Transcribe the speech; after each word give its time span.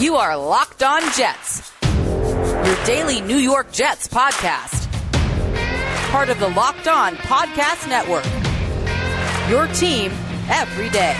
You 0.00 0.16
are 0.16 0.34
Locked 0.34 0.82
On 0.82 1.02
Jets, 1.12 1.74
your 1.84 2.84
daily 2.86 3.20
New 3.20 3.36
York 3.36 3.70
Jets 3.70 4.08
podcast. 4.08 4.90
Part 6.10 6.30
of 6.30 6.40
the 6.40 6.48
Locked 6.48 6.88
On 6.88 7.16
Podcast 7.16 7.86
Network. 7.86 8.24
Your 9.50 9.66
team 9.74 10.10
every 10.48 10.88
day. 10.88 11.14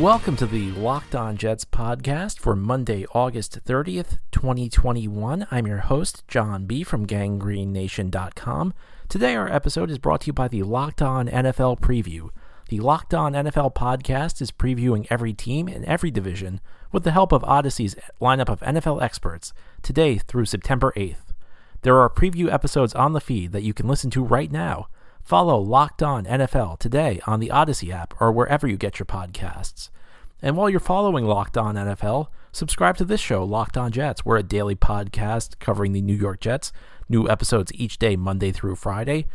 Welcome 0.00 0.34
to 0.38 0.46
the 0.46 0.72
Locked 0.72 1.14
On 1.14 1.36
Jets 1.36 1.64
podcast 1.64 2.40
for 2.40 2.56
Monday, 2.56 3.06
August 3.14 3.64
30th, 3.64 4.18
2021. 4.32 5.46
I'm 5.52 5.68
your 5.68 5.78
host, 5.78 6.24
John 6.26 6.66
B. 6.66 6.82
from 6.82 7.06
ganggreennation.com. 7.06 8.74
Today, 9.10 9.34
our 9.34 9.52
episode 9.52 9.90
is 9.90 9.98
brought 9.98 10.20
to 10.20 10.26
you 10.28 10.32
by 10.32 10.46
the 10.46 10.62
Locked 10.62 11.02
On 11.02 11.26
NFL 11.26 11.80
Preview. 11.80 12.30
The 12.68 12.78
Locked 12.78 13.12
On 13.12 13.32
NFL 13.32 13.74
podcast 13.74 14.40
is 14.40 14.52
previewing 14.52 15.04
every 15.10 15.32
team 15.32 15.66
in 15.66 15.84
every 15.84 16.12
division 16.12 16.60
with 16.92 17.02
the 17.02 17.10
help 17.10 17.32
of 17.32 17.42
Odyssey's 17.42 17.96
lineup 18.20 18.48
of 18.48 18.60
NFL 18.60 19.02
experts 19.02 19.52
today 19.82 20.18
through 20.18 20.44
September 20.44 20.92
8th. 20.96 21.34
There 21.82 21.98
are 21.98 22.08
preview 22.08 22.52
episodes 22.52 22.94
on 22.94 23.12
the 23.12 23.20
feed 23.20 23.50
that 23.50 23.64
you 23.64 23.74
can 23.74 23.88
listen 23.88 24.10
to 24.12 24.22
right 24.22 24.52
now. 24.52 24.86
Follow 25.24 25.58
Locked 25.58 26.04
On 26.04 26.24
NFL 26.24 26.78
today 26.78 27.20
on 27.26 27.40
the 27.40 27.50
Odyssey 27.50 27.90
app 27.90 28.14
or 28.20 28.30
wherever 28.30 28.68
you 28.68 28.76
get 28.76 29.00
your 29.00 29.06
podcasts. 29.06 29.90
And 30.42 30.56
while 30.56 30.70
you're 30.70 30.80
following 30.80 31.26
Locked 31.26 31.58
On 31.58 31.74
NFL, 31.74 32.28
subscribe 32.50 32.96
to 32.96 33.04
this 33.04 33.20
show, 33.20 33.44
Locked 33.44 33.76
On 33.76 33.92
Jets. 33.92 34.24
We're 34.24 34.38
a 34.38 34.42
daily 34.42 34.74
podcast 34.74 35.58
covering 35.58 35.92
the 35.92 36.00
New 36.00 36.14
York 36.14 36.40
Jets, 36.40 36.72
new 37.08 37.28
episodes 37.28 37.72
each 37.74 37.98
day, 37.98 38.16
Monday 38.16 38.50
through 38.50 38.76
Friday. 38.76 39.26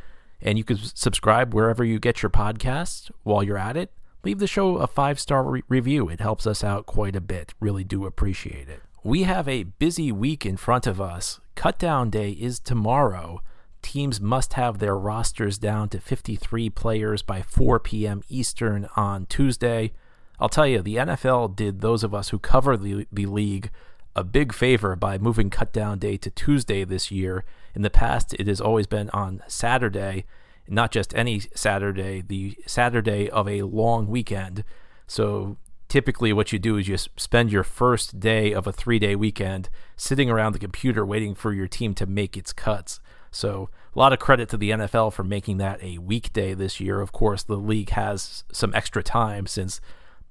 And 0.41 0.57
you 0.57 0.63
can 0.63 0.77
subscribe 0.77 1.53
wherever 1.53 1.83
you 1.83 1.99
get 1.99 2.23
your 2.23 2.31
podcasts. 2.31 3.11
While 3.23 3.43
you're 3.43 3.57
at 3.57 3.77
it, 3.77 3.91
leave 4.23 4.39
the 4.39 4.47
show 4.47 4.77
a 4.77 4.87
five 4.87 5.19
star 5.19 5.43
re- 5.43 5.63
review. 5.69 6.09
It 6.09 6.19
helps 6.19 6.47
us 6.47 6.63
out 6.63 6.87
quite 6.87 7.15
a 7.15 7.21
bit. 7.21 7.53
Really 7.59 7.83
do 7.83 8.05
appreciate 8.05 8.67
it. 8.67 8.81
We 9.03 9.23
have 9.23 9.47
a 9.47 9.63
busy 9.63 10.11
week 10.11 10.43
in 10.43 10.57
front 10.57 10.87
of 10.87 10.99
us. 10.99 11.39
Cutdown 11.55 12.09
day 12.09 12.31
is 12.31 12.59
tomorrow. 12.59 13.41
Teams 13.83 14.19
must 14.19 14.53
have 14.53 14.79
their 14.79 14.97
rosters 14.97 15.59
down 15.59 15.89
to 15.89 15.99
53 15.99 16.71
players 16.71 17.21
by 17.21 17.43
4 17.43 17.79
p.m. 17.79 18.23
Eastern 18.27 18.87
on 18.95 19.27
Tuesday. 19.27 19.91
I'll 20.39 20.49
tell 20.49 20.67
you, 20.67 20.81
the 20.81 20.95
NFL 20.95 21.55
did 21.55 21.81
those 21.81 22.03
of 22.03 22.13
us 22.13 22.29
who 22.29 22.39
cover 22.39 22.77
the, 22.77 23.07
the 23.11 23.25
league 23.25 23.71
a 24.15 24.23
big 24.23 24.53
favor 24.53 24.95
by 24.95 25.17
moving 25.17 25.49
cutdown 25.49 25.99
day 25.99 26.17
to 26.17 26.29
Tuesday 26.29 26.83
this 26.83 27.11
year. 27.11 27.43
In 27.73 27.81
the 27.81 27.89
past, 27.89 28.33
it 28.35 28.47
has 28.47 28.61
always 28.61 28.87
been 28.87 29.09
on 29.09 29.43
Saturday, 29.47 30.25
not 30.67 30.91
just 30.91 31.13
any 31.15 31.41
Saturday, 31.53 32.21
the 32.21 32.57
Saturday 32.65 33.29
of 33.29 33.47
a 33.47 33.63
long 33.63 34.07
weekend. 34.07 34.63
So 35.05 35.57
typically, 35.89 36.31
what 36.31 36.53
you 36.53 36.59
do 36.59 36.77
is 36.77 36.87
you 36.87 36.97
spend 36.97 37.51
your 37.51 37.63
first 37.63 38.19
day 38.19 38.53
of 38.53 38.67
a 38.67 38.71
three 38.71 38.99
day 38.99 39.15
weekend 39.15 39.69
sitting 39.97 40.29
around 40.29 40.53
the 40.53 40.59
computer 40.59 41.05
waiting 41.05 41.35
for 41.35 41.53
your 41.53 41.67
team 41.67 41.93
to 41.95 42.05
make 42.05 42.37
its 42.37 42.53
cuts. 42.53 42.99
So, 43.31 43.69
a 43.93 43.99
lot 43.99 44.13
of 44.13 44.19
credit 44.19 44.47
to 44.49 44.57
the 44.57 44.71
NFL 44.71 45.11
for 45.11 45.23
making 45.23 45.57
that 45.57 45.83
a 45.83 45.97
weekday 45.97 46.53
this 46.53 46.79
year. 46.79 47.01
Of 47.01 47.11
course, 47.11 47.43
the 47.43 47.57
league 47.57 47.89
has 47.91 48.45
some 48.51 48.73
extra 48.73 49.03
time 49.03 49.45
since 49.45 49.81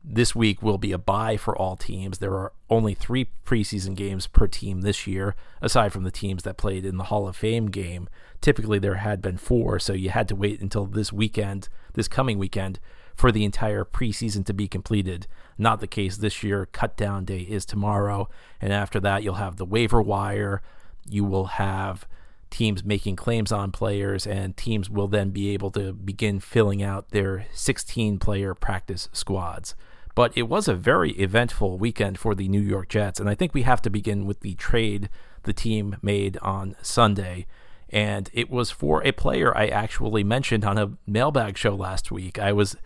this 0.06 0.34
week 0.34 0.62
will 0.62 0.76
be 0.76 0.92
a 0.92 0.98
bye 0.98 1.36
for 1.36 1.56
all 1.56 1.76
teams. 1.76 2.18
There 2.18 2.34
are 2.34 2.52
only 2.68 2.92
three 2.92 3.28
preseason 3.46 3.94
games 3.96 4.26
per 4.26 4.46
team 4.46 4.82
this 4.82 5.06
year, 5.06 5.34
aside 5.62 5.92
from 5.92 6.04
the 6.04 6.10
teams 6.10 6.42
that 6.42 6.58
played 6.58 6.84
in 6.84 6.98
the 6.98 7.04
Hall 7.04 7.26
of 7.26 7.36
Fame 7.36 7.66
game. 7.70 8.08
Typically, 8.42 8.78
there 8.78 8.96
had 8.96 9.22
been 9.22 9.38
four, 9.38 9.78
so 9.78 9.94
you 9.94 10.10
had 10.10 10.28
to 10.28 10.36
wait 10.36 10.60
until 10.60 10.84
this 10.84 11.10
weekend, 11.10 11.70
this 11.94 12.06
coming 12.06 12.38
weekend, 12.38 12.78
for 13.14 13.32
the 13.32 13.44
entire 13.44 13.84
preseason 13.84 14.44
to 14.44 14.52
be 14.52 14.68
completed. 14.68 15.26
Not 15.56 15.80
the 15.80 15.86
case 15.86 16.18
this 16.18 16.42
year. 16.42 16.66
Cut 16.66 16.96
down 16.98 17.24
day 17.24 17.40
is 17.40 17.64
tomorrow, 17.64 18.28
and 18.60 18.72
after 18.74 19.00
that, 19.00 19.22
you'll 19.22 19.34
have 19.34 19.56
the 19.56 19.64
waiver 19.64 20.02
wire. 20.02 20.60
You 21.08 21.24
will 21.24 21.46
have 21.46 22.06
teams 22.50 22.84
making 22.84 23.16
claims 23.16 23.50
on 23.50 23.72
players, 23.72 24.26
and 24.26 24.54
teams 24.54 24.90
will 24.90 25.08
then 25.08 25.30
be 25.30 25.50
able 25.50 25.70
to 25.70 25.94
begin 25.94 26.40
filling 26.40 26.82
out 26.82 27.08
their 27.08 27.46
16 27.54 28.18
player 28.18 28.54
practice 28.54 29.08
squads. 29.12 29.74
But 30.14 30.36
it 30.36 30.44
was 30.44 30.68
a 30.68 30.74
very 30.74 31.12
eventful 31.12 31.78
weekend 31.78 32.18
for 32.18 32.34
the 32.34 32.48
New 32.48 32.60
York 32.60 32.88
Jets. 32.88 33.18
And 33.18 33.28
I 33.28 33.34
think 33.34 33.52
we 33.52 33.62
have 33.62 33.82
to 33.82 33.90
begin 33.90 34.26
with 34.26 34.40
the 34.40 34.54
trade 34.54 35.08
the 35.42 35.52
team 35.52 35.96
made 36.02 36.36
on 36.38 36.76
Sunday. 36.82 37.46
And 37.88 38.30
it 38.32 38.50
was 38.50 38.70
for 38.70 39.04
a 39.04 39.12
player 39.12 39.56
I 39.56 39.66
actually 39.66 40.24
mentioned 40.24 40.64
on 40.64 40.78
a 40.78 40.92
mailbag 41.06 41.56
show 41.58 41.74
last 41.74 42.10
week. 42.10 42.38
I 42.38 42.52
was 42.52 42.76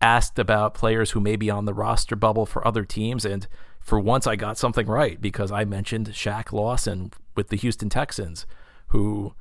asked 0.00 0.38
about 0.38 0.74
players 0.74 1.12
who 1.12 1.20
may 1.20 1.36
be 1.36 1.50
on 1.50 1.64
the 1.64 1.74
roster 1.74 2.16
bubble 2.16 2.46
for 2.46 2.66
other 2.66 2.84
teams. 2.84 3.24
And 3.24 3.46
for 3.80 3.98
once, 3.98 4.26
I 4.26 4.36
got 4.36 4.58
something 4.58 4.86
right 4.86 5.20
because 5.20 5.50
I 5.50 5.64
mentioned 5.64 6.08
Shaq 6.08 6.52
Lawson 6.52 7.12
with 7.34 7.48
the 7.48 7.56
Houston 7.56 7.88
Texans, 7.88 8.46
who, 8.88 9.34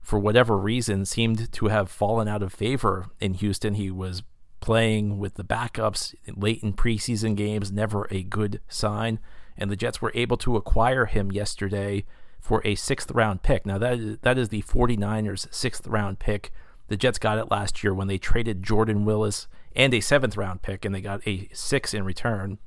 for 0.00 0.18
whatever 0.18 0.56
reason, 0.56 1.04
seemed 1.04 1.50
to 1.52 1.66
have 1.68 1.90
fallen 1.90 2.28
out 2.28 2.42
of 2.42 2.52
favor 2.52 3.06
in 3.20 3.34
Houston. 3.34 3.74
He 3.74 3.90
was 3.90 4.22
playing 4.60 5.18
with 5.18 5.34
the 5.34 5.44
backups 5.44 6.14
late 6.36 6.62
in 6.62 6.72
preseason 6.72 7.36
games, 7.36 7.72
never 7.72 8.06
a 8.10 8.22
good 8.22 8.60
sign. 8.68 9.18
And 9.56 9.70
the 9.70 9.76
Jets 9.76 10.00
were 10.00 10.12
able 10.14 10.36
to 10.38 10.56
acquire 10.56 11.06
him 11.06 11.32
yesterday 11.32 12.04
for 12.40 12.62
a 12.64 12.74
sixth 12.74 13.10
round 13.10 13.42
pick. 13.42 13.66
Now, 13.66 13.78
that 13.78 13.98
is, 13.98 14.18
that 14.22 14.38
is 14.38 14.48
the 14.48 14.62
49ers' 14.62 15.52
sixth 15.52 15.86
round 15.86 16.18
pick. 16.18 16.52
The 16.88 16.96
Jets 16.96 17.18
got 17.18 17.38
it 17.38 17.50
last 17.50 17.82
year 17.82 17.92
when 17.92 18.08
they 18.08 18.18
traded 18.18 18.62
Jordan 18.62 19.04
Willis 19.04 19.46
and 19.76 19.92
a 19.92 20.00
seventh 20.00 20.36
round 20.36 20.62
pick, 20.62 20.84
and 20.84 20.94
they 20.94 21.00
got 21.00 21.26
a 21.26 21.48
six 21.52 21.92
in 21.92 22.04
return. 22.04 22.58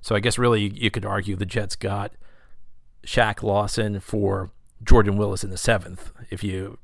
So 0.00 0.14
I 0.14 0.20
guess 0.20 0.38
really 0.38 0.68
you 0.68 0.90
could 0.90 1.06
argue 1.06 1.34
the 1.34 1.46
Jets 1.46 1.76
got 1.76 2.12
Shaq 3.06 3.42
Lawson 3.42 4.00
for 4.00 4.50
Jordan 4.82 5.16
Willis 5.16 5.44
in 5.44 5.50
the 5.50 5.56
seventh 5.56 6.12
if 6.30 6.44
you 6.44 6.78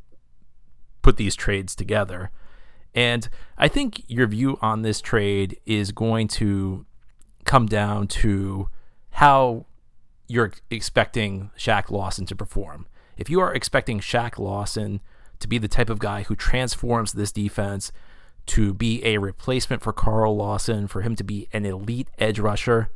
put 1.02 1.16
these 1.16 1.36
trades 1.36 1.74
together. 1.74 2.30
And 2.94 3.28
I 3.56 3.68
think 3.68 4.02
your 4.08 4.26
view 4.26 4.58
on 4.60 4.82
this 4.82 5.00
trade 5.00 5.58
is 5.66 5.92
going 5.92 6.28
to 6.28 6.86
come 7.44 7.66
down 7.66 8.08
to 8.08 8.68
how 9.10 9.66
you're 10.28 10.52
expecting 10.70 11.50
Shaq 11.58 11.90
Lawson 11.90 12.26
to 12.26 12.36
perform. 12.36 12.86
If 13.16 13.28
you 13.28 13.40
are 13.40 13.52
expecting 13.54 14.00
Shaq 14.00 14.38
Lawson 14.38 15.00
to 15.40 15.48
be 15.48 15.58
the 15.58 15.68
type 15.68 15.90
of 15.90 15.98
guy 15.98 16.22
who 16.22 16.36
transforms 16.36 17.12
this 17.12 17.32
defense 17.32 17.92
to 18.46 18.72
be 18.72 19.04
a 19.04 19.18
replacement 19.18 19.82
for 19.82 19.92
Carl 19.92 20.36
Lawson, 20.36 20.86
for 20.86 21.02
him 21.02 21.14
to 21.16 21.24
be 21.24 21.48
an 21.52 21.64
elite 21.64 22.08
edge 22.18 22.38
rusher, 22.38 22.90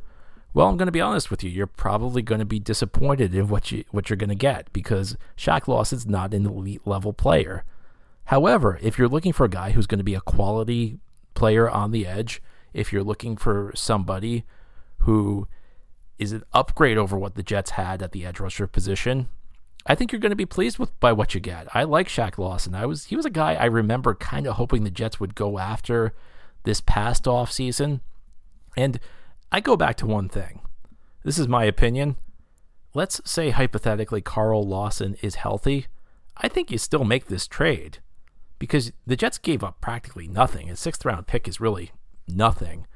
well, 0.53 0.67
I'm 0.67 0.77
going 0.77 0.87
to 0.87 0.91
be 0.91 1.01
honest 1.01 1.29
with 1.29 1.43
you. 1.43 1.49
You're 1.49 1.67
probably 1.67 2.21
going 2.21 2.39
to 2.39 2.45
be 2.45 2.59
disappointed 2.59 3.35
in 3.35 3.49
what 3.49 3.71
you 3.71 3.83
what 3.91 4.09
you're 4.09 4.15
going 4.15 4.29
to 4.29 4.35
get 4.35 4.71
because 4.71 5.17
Shaq 5.37 5.67
Lawson's 5.67 6.07
not 6.07 6.33
an 6.33 6.45
elite 6.45 6.85
level 6.85 7.11
player. 7.11 7.65
However, 8.25 8.79
if 8.81 8.97
you're 8.97 9.07
looking 9.07 9.33
for 9.33 9.45
a 9.45 9.49
guy 9.49 9.71
who's 9.71 9.87
going 9.87 9.99
to 9.99 10.03
be 10.03 10.15
a 10.15 10.21
quality 10.21 10.99
player 11.33 11.69
on 11.69 11.91
the 11.91 12.07
edge, 12.07 12.41
if 12.73 12.91
you're 12.91 13.03
looking 13.03 13.37
for 13.37 13.71
somebody 13.75 14.43
who 14.99 15.47
is 16.17 16.31
an 16.31 16.43
upgrade 16.53 16.97
over 16.97 17.17
what 17.17 17.35
the 17.35 17.43
Jets 17.43 17.71
had 17.71 18.01
at 18.01 18.11
the 18.11 18.25
edge 18.25 18.39
rusher 18.39 18.67
position, 18.67 19.29
I 19.85 19.93
think 19.93 20.11
you're 20.11 20.19
going 20.19 20.31
to 20.31 20.35
be 20.35 20.45
pleased 20.45 20.79
with 20.79 20.99
by 20.99 21.11
what 21.13 21.35
you 21.35 21.39
get. 21.39 21.67
I 21.75 21.83
like 21.83 22.07
Shaq 22.07 22.37
Lawson. 22.37 22.73
I 22.73 22.87
was 22.87 23.05
he 23.05 23.15
was 23.15 23.25
a 23.25 23.29
guy 23.29 23.53
I 23.53 23.65
remember 23.65 24.15
kind 24.15 24.47
of 24.47 24.55
hoping 24.55 24.83
the 24.83 24.89
Jets 24.89 25.19
would 25.19 25.35
go 25.35 25.59
after 25.59 26.13
this 26.63 26.81
past 26.81 27.27
off 27.27 27.51
season. 27.51 28.01
And 28.75 28.99
I 29.51 29.59
go 29.59 29.77
back 29.77 29.95
to 29.97 30.07
one 30.07 30.29
thing. 30.29 30.61
This 31.23 31.37
is 31.37 31.47
my 31.47 31.65
opinion. 31.65 32.15
Let's 32.95 33.21
say 33.29 33.51
hypothetically 33.51 34.21
Carl 34.21 34.67
Lawson 34.67 35.15
is 35.21 35.35
healthy. 35.35 35.87
I 36.37 36.47
think 36.47 36.71
you 36.71 36.77
still 36.77 37.03
make 37.03 37.27
this 37.27 37.47
trade 37.47 37.99
because 38.59 38.91
the 39.05 39.15
Jets 39.15 39.37
gave 39.37 39.63
up 39.63 39.81
practically 39.81 40.27
nothing. 40.27 40.69
A 40.69 40.75
sixth 40.75 41.05
round 41.05 41.27
pick 41.27 41.47
is 41.47 41.59
really 41.59 41.91
nothing. 42.27 42.87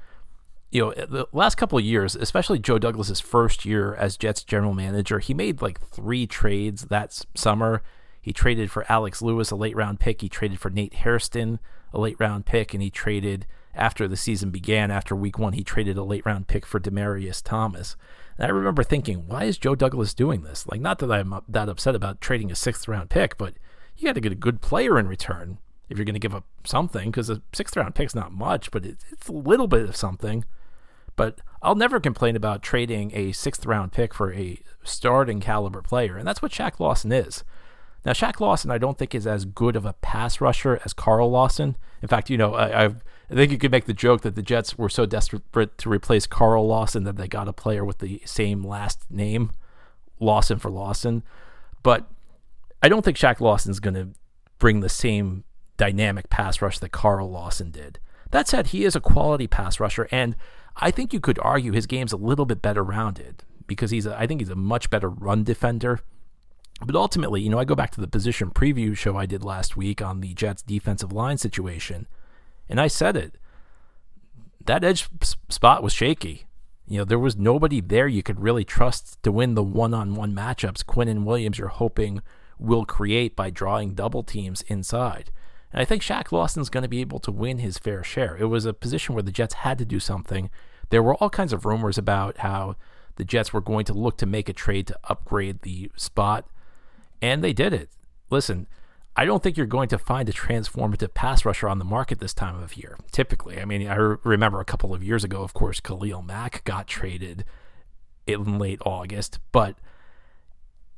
You 0.71 0.81
know, 0.81 0.91
the 0.94 1.27
last 1.31 1.56
couple 1.56 1.79
of 1.79 1.83
years, 1.83 2.15
especially 2.15 2.59
Joe 2.59 2.77
Douglas's 2.77 3.19
first 3.19 3.65
year 3.65 3.95
as 3.95 4.17
Jets 4.17 4.44
general 4.44 4.73
manager, 4.73 5.19
he 5.19 5.33
made 5.33 5.61
like 5.61 5.81
three 5.89 6.27
trades 6.27 6.83
that 6.85 7.25
summer. 7.35 7.81
He 8.21 8.31
traded 8.31 8.69
for 8.69 8.85
Alex 8.91 9.21
Lewis, 9.21 9.50
a 9.50 9.56
late 9.56 9.75
round 9.75 10.00
pick. 10.00 10.21
He 10.21 10.29
traded 10.29 10.59
for 10.59 10.69
Nate 10.69 10.94
Hairston, 10.95 11.59
a 11.91 12.00
late 12.00 12.19
round 12.19 12.45
pick, 12.45 12.73
and 12.73 12.83
he 12.83 12.91
traded 12.91 13.47
after 13.73 14.07
the 14.07 14.17
season 14.17 14.50
began, 14.50 14.91
after 14.91 15.15
week 15.15 15.39
one, 15.39 15.53
he 15.53 15.63
traded 15.63 15.97
a 15.97 16.03
late 16.03 16.25
round 16.25 16.47
pick 16.47 16.65
for 16.65 16.79
Demaryius 16.79 17.41
Thomas. 17.44 17.95
And 18.38 18.45
I 18.45 18.50
remember 18.50 18.83
thinking, 18.83 19.27
why 19.27 19.45
is 19.45 19.57
Joe 19.57 19.75
Douglas 19.75 20.13
doing 20.13 20.41
this? 20.41 20.67
Like, 20.67 20.81
not 20.81 21.00
that 21.00 21.11
I'm 21.11 21.33
that 21.47 21.69
upset 21.69 21.95
about 21.95 22.21
trading 22.21 22.51
a 22.51 22.56
sixth 22.56 22.88
round 22.88 23.09
pick, 23.09 23.38
but 23.38 23.53
you 23.99 24.07
got 24.07 24.15
to 24.15 24.21
get 24.21 24.31
a 24.31 24.35
good 24.35 24.61
player 24.61 24.97
in 24.97 25.07
return 25.07 25.59
if 25.89 25.97
you're 25.97 26.05
going 26.05 26.13
to 26.13 26.19
give 26.19 26.35
up 26.35 26.45
something 26.63 27.09
because 27.09 27.29
a 27.29 27.41
sixth 27.53 27.75
round 27.75 27.95
pick's 27.95 28.15
not 28.15 28.31
much, 28.31 28.71
but 28.71 28.85
it's 28.85 29.27
a 29.27 29.31
little 29.31 29.67
bit 29.67 29.87
of 29.87 29.95
something. 29.95 30.45
But 31.15 31.39
I'll 31.61 31.75
never 31.75 31.99
complain 31.99 32.35
about 32.35 32.63
trading 32.63 33.11
a 33.13 33.33
sixth 33.33 33.65
round 33.65 33.91
pick 33.91 34.13
for 34.13 34.33
a 34.33 34.61
starting 34.83 35.41
caliber 35.41 35.81
player, 35.81 36.17
and 36.17 36.27
that's 36.27 36.41
what 36.41 36.51
Shaq 36.51 36.79
Lawson 36.79 37.11
is. 37.11 37.43
Now, 38.05 38.13
Shaq 38.13 38.39
Lawson, 38.39 38.71
I 38.71 38.77
don't 38.77 38.97
think 38.97 39.13
is 39.13 39.27
as 39.27 39.43
good 39.43 39.75
of 39.75 39.85
a 39.85 39.93
pass 39.93 40.39
rusher 40.39 40.79
as 40.85 40.93
Carl 40.93 41.29
Lawson. 41.29 41.75
In 42.01 42.07
fact, 42.07 42.29
you 42.29 42.37
know, 42.37 42.55
I, 42.55 42.85
I've, 42.85 43.03
I 43.29 43.33
think 43.33 43.51
you 43.51 43.57
could 43.57 43.71
make 43.71 43.85
the 43.85 43.93
joke 43.93 44.21
that 44.21 44.35
the 44.35 44.41
Jets 44.41 44.77
were 44.77 44.87
so 44.87 45.05
desperate 45.05 45.77
to 45.77 45.89
replace 45.89 46.25
Carl 46.25 46.65
Lawson 46.65 47.03
that 47.03 47.17
they 47.17 47.27
got 47.27 47.49
a 47.49 47.53
player 47.53 47.83
with 47.83 47.97
the 47.97 48.21
same 48.23 48.63
last 48.63 49.03
name, 49.11 49.51
Lawson 50.19 50.59
for 50.59 50.71
Lawson. 50.71 51.23
But 51.83 52.07
I 52.81 52.89
don't 52.89 53.03
think 53.03 53.17
Shaq 53.17 53.39
Lawson's 53.39 53.79
going 53.79 53.93
to 53.95 54.09
bring 54.57 54.79
the 54.79 54.89
same 54.89 55.43
dynamic 55.77 56.29
pass 56.29 56.61
rush 56.61 56.79
that 56.79 56.91
Carl 56.91 57.29
Lawson 57.29 57.71
did. 57.71 57.99
That 58.31 58.47
said, 58.47 58.67
he 58.67 58.85
is 58.85 58.95
a 58.95 59.01
quality 59.01 59.47
pass 59.47 59.79
rusher, 59.79 60.07
and 60.11 60.35
I 60.75 60.91
think 60.91 61.13
you 61.13 61.19
could 61.19 61.39
argue 61.41 61.71
his 61.71 61.87
game's 61.87 62.13
a 62.13 62.17
little 62.17 62.45
bit 62.45 62.61
better 62.61 62.83
rounded 62.83 63.43
because 63.65 63.91
he's 63.91 64.05
a, 64.05 64.17
I 64.17 64.27
think 64.27 64.41
he's 64.41 64.49
a 64.49 64.55
much 64.55 64.89
better 64.89 65.09
run 65.09 65.43
defender. 65.43 66.01
But 66.85 66.95
ultimately, 66.95 67.41
you 67.41 67.49
know, 67.49 67.59
I 67.59 67.65
go 67.65 67.75
back 67.75 67.91
to 67.91 68.01
the 68.01 68.07
position 68.07 68.51
preview 68.51 68.95
show 68.95 69.17
I 69.17 69.25
did 69.25 69.43
last 69.43 69.75
week 69.75 70.01
on 70.01 70.21
the 70.21 70.33
Jets 70.33 70.61
defensive 70.61 71.11
line 71.11 71.37
situation, 71.37 72.07
and 72.69 72.79
I 72.79 72.87
said 72.87 73.17
it. 73.17 73.35
That 74.65 74.83
edge 74.83 75.09
spot 75.49 75.81
was 75.81 75.93
shaky. 75.93 76.45
You 76.87 76.99
know, 76.99 77.05
there 77.05 77.19
was 77.19 77.35
nobody 77.35 77.81
there 77.81 78.07
you 78.07 78.23
could 78.23 78.39
really 78.39 78.63
trust 78.63 79.21
to 79.23 79.31
win 79.31 79.55
the 79.55 79.63
one 79.63 79.93
on 79.93 80.15
one 80.15 80.33
matchups 80.33 80.83
Quinnen 80.83 81.23
Williams 81.23 81.57
you're 81.57 81.67
hoping 81.67 82.21
will 82.59 82.85
create 82.85 83.35
by 83.35 83.50
drawing 83.50 83.94
double 83.94 84.23
teams 84.23 84.61
inside. 84.63 85.31
And 85.71 85.81
I 85.81 85.85
think 85.85 86.01
Shaq 86.01 86.31
Lawson's 86.31 86.69
going 86.69 86.83
to 86.83 86.89
be 86.89 87.01
able 87.01 87.19
to 87.19 87.31
win 87.31 87.59
his 87.59 87.77
fair 87.77 88.03
share. 88.03 88.35
It 88.38 88.45
was 88.45 88.65
a 88.65 88.73
position 88.73 89.15
where 89.15 89.23
the 89.23 89.31
Jets 89.31 89.56
had 89.56 89.77
to 89.77 89.85
do 89.85 90.00
something. 90.00 90.50
There 90.89 91.03
were 91.03 91.15
all 91.15 91.29
kinds 91.29 91.53
of 91.53 91.65
rumors 91.65 91.97
about 91.97 92.38
how 92.38 92.75
the 93.15 93.23
Jets 93.23 93.53
were 93.53 93.61
going 93.61 93.85
to 93.85 93.94
look 93.94 94.17
to 94.17 94.25
make 94.25 94.50
a 94.50 94.53
trade 94.53 94.88
to 94.88 95.00
upgrade 95.03 95.61
the 95.61 95.91
spot, 95.95 96.47
and 97.21 97.44
they 97.44 97.53
did 97.53 97.73
it. 97.73 97.89
Listen, 98.29 98.67
I 99.15 99.25
don't 99.25 99.44
think 99.44 99.57
you're 99.57 99.65
going 99.65 99.89
to 99.89 99.97
find 99.97 100.29
a 100.29 100.33
transformative 100.33 101.13
pass 101.13 101.44
rusher 101.44 101.67
on 101.67 101.79
the 101.79 101.85
market 101.85 102.19
this 102.19 102.33
time 102.33 102.57
of 102.61 102.77
year. 102.77 102.97
Typically, 103.11 103.59
I 103.59 103.65
mean, 103.65 103.88
I 103.88 103.95
remember 103.95 104.59
a 104.61 104.65
couple 104.65 104.94
of 104.94 105.03
years 105.03 105.23
ago, 105.23 105.44
of 105.44 105.53
course, 105.53 105.79
Khalil 105.79 106.21
Mack 106.21 106.63
got 106.63 106.88
traded 106.88 107.44
in 108.25 108.57
late 108.57 108.79
August, 108.85 109.39
but 109.51 109.75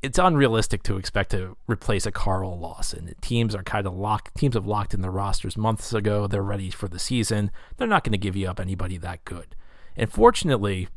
it's 0.02 0.18
unrealistic 0.18 0.82
to 0.84 0.98
expect 0.98 1.32
to 1.32 1.56
replace 1.68 2.06
a 2.06 2.12
Carl 2.12 2.58
Lawson. 2.58 3.14
Teams 3.22 3.54
are 3.54 3.64
kind 3.64 3.86
of 3.86 3.96
locked. 3.96 4.36
Teams 4.36 4.56
have 4.56 4.66
locked 4.66 4.94
in 4.94 5.02
their 5.02 5.12
rosters 5.12 5.56
months 5.56 5.94
ago. 5.94 6.28
They're 6.28 6.42
ready 6.42 6.72
for 6.72 6.88
the 6.88 7.00
season. 7.00 7.52
They're 7.78 7.88
not 7.88 8.04
going 8.04 8.14
to 8.14 8.18
give 8.18 8.36
you 8.36 8.48
up 8.48 8.60
anybody 8.60 8.98
that 8.98 9.24
good. 9.26 9.56
And 9.96 10.12
fortunately, 10.12 10.88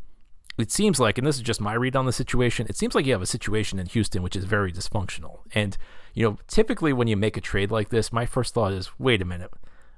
it 0.56 0.70
seems 0.70 0.98
like, 0.98 1.18
and 1.18 1.26
this 1.26 1.36
is 1.36 1.42
just 1.42 1.60
my 1.60 1.74
read 1.74 1.96
on 1.96 2.06
the 2.06 2.12
situation, 2.12 2.66
it 2.68 2.76
seems 2.76 2.94
like 2.94 3.04
you 3.04 3.12
have 3.12 3.22
a 3.22 3.26
situation 3.26 3.78
in 3.78 3.86
Houston 3.86 4.22
which 4.22 4.36
is 4.36 4.44
very 4.44 4.72
dysfunctional. 4.72 5.40
And, 5.54 5.76
you 6.14 6.24
know, 6.24 6.38
typically 6.46 6.92
when 6.92 7.08
you 7.08 7.16
make 7.16 7.36
a 7.36 7.42
trade 7.42 7.70
like 7.70 7.90
this, 7.90 8.12
my 8.12 8.24
first 8.24 8.54
thought 8.54 8.72
is 8.72 8.90
wait 8.98 9.20
a 9.20 9.26
minute. 9.26 9.50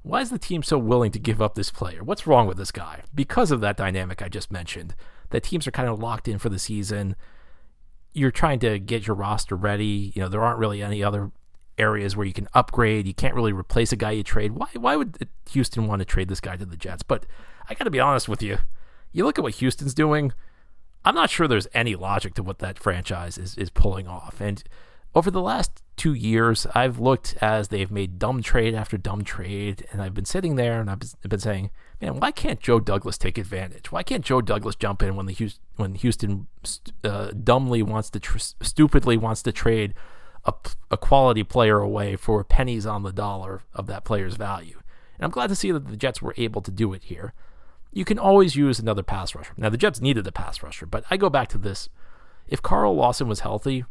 Why 0.02 0.20
is 0.20 0.30
the 0.30 0.38
team 0.38 0.62
so 0.62 0.78
willing 0.78 1.12
to 1.12 1.18
give 1.18 1.42
up 1.42 1.54
this 1.54 1.70
player? 1.70 2.02
What's 2.02 2.26
wrong 2.26 2.46
with 2.46 2.56
this 2.56 2.70
guy? 2.72 3.02
Because 3.14 3.50
of 3.50 3.60
that 3.60 3.76
dynamic 3.76 4.22
I 4.22 4.28
just 4.28 4.50
mentioned, 4.50 4.94
that 5.30 5.42
teams 5.42 5.66
are 5.66 5.72
kind 5.72 5.88
of 5.88 5.98
locked 5.98 6.28
in 6.28 6.38
for 6.38 6.48
the 6.48 6.58
season. 6.58 7.16
You're 8.16 8.30
trying 8.30 8.58
to 8.60 8.78
get 8.78 9.06
your 9.06 9.14
roster 9.16 9.54
ready. 9.54 10.12
You 10.14 10.22
know, 10.22 10.28
there 10.28 10.42
aren't 10.42 10.58
really 10.58 10.82
any 10.82 11.02
other 11.02 11.30
areas 11.78 12.16
where 12.16 12.26
you 12.26 12.32
can 12.32 12.48
upgrade. 12.54 13.06
You 13.06 13.14
can't 13.14 13.34
really 13.34 13.52
replace 13.52 13.92
a 13.92 13.96
guy 13.96 14.12
you 14.12 14.22
trade. 14.22 14.52
Why 14.52 14.68
why 14.74 14.96
would 14.96 15.28
Houston 15.50 15.86
want 15.86 16.00
to 16.00 16.06
trade 16.06 16.28
this 16.28 16.40
guy 16.40 16.56
to 16.56 16.64
the 16.64 16.76
Jets? 16.76 17.02
But 17.02 17.26
I 17.68 17.74
got 17.74 17.84
to 17.84 17.90
be 17.90 18.00
honest 18.00 18.28
with 18.28 18.42
you. 18.42 18.58
You 19.12 19.24
look 19.24 19.38
at 19.38 19.42
what 19.42 19.56
Houston's 19.56 19.94
doing. 19.94 20.32
I'm 21.04 21.14
not 21.14 21.30
sure 21.30 21.46
there's 21.46 21.68
any 21.72 21.94
logic 21.94 22.34
to 22.34 22.42
what 22.42 22.58
that 22.58 22.78
franchise 22.78 23.38
is, 23.38 23.56
is 23.56 23.70
pulling 23.70 24.08
off. 24.08 24.40
And 24.40 24.62
over 25.14 25.30
the 25.30 25.40
last 25.40 25.82
two 25.96 26.14
years, 26.14 26.66
I've 26.74 26.98
looked 26.98 27.36
as 27.40 27.68
they've 27.68 27.90
made 27.90 28.18
dumb 28.18 28.42
trade 28.42 28.74
after 28.74 28.98
dumb 28.98 29.22
trade, 29.22 29.86
and 29.92 30.02
I've 30.02 30.14
been 30.14 30.24
sitting 30.24 30.56
there 30.56 30.80
and 30.80 30.90
I've 30.90 31.00
been 31.22 31.38
saying, 31.38 31.70
man, 32.00 32.20
why 32.20 32.30
can't 32.30 32.60
Joe 32.60 32.80
Douglas 32.80 33.18
take 33.18 33.38
advantage? 33.38 33.92
Why 33.92 34.02
can't 34.02 34.24
Joe 34.24 34.40
Douglas 34.40 34.76
jump 34.76 35.02
in 35.02 35.16
when 35.16 35.26
the 35.26 35.32
Houston, 35.32 35.62
when 35.76 35.94
Houston 35.94 36.46
uh, 37.04 37.30
dumbly 37.30 37.82
wants 37.82 38.10
to 38.10 38.20
tr- 38.20 38.38
stupidly 38.38 39.16
wants 39.16 39.42
to 39.42 39.52
trade 39.52 39.94
a, 40.44 40.52
a 40.90 40.96
quality 40.96 41.42
player 41.42 41.78
away 41.78 42.16
for 42.16 42.42
pennies 42.44 42.86
on 42.86 43.02
the 43.02 43.12
dollar 43.12 43.62
of 43.74 43.86
that 43.86 44.04
player's 44.04 44.36
value? 44.36 44.80
And 45.18 45.24
I'm 45.24 45.30
glad 45.30 45.48
to 45.48 45.56
see 45.56 45.72
that 45.72 45.88
the 45.88 45.96
Jets 45.96 46.20
were 46.20 46.34
able 46.36 46.60
to 46.62 46.70
do 46.70 46.92
it 46.92 47.04
here 47.04 47.32
you 47.96 48.04
can 48.04 48.18
always 48.18 48.54
use 48.54 48.78
another 48.78 49.02
pass 49.02 49.34
rusher. 49.34 49.54
Now, 49.56 49.70
the 49.70 49.78
Jets 49.78 50.02
needed 50.02 50.26
a 50.26 50.32
pass 50.32 50.62
rusher, 50.62 50.84
but 50.84 51.04
I 51.10 51.16
go 51.16 51.30
back 51.30 51.48
to 51.48 51.58
this. 51.58 51.88
If 52.46 52.60
Carl 52.60 52.94
Lawson 52.94 53.26
was 53.26 53.40
healthy, 53.40 53.86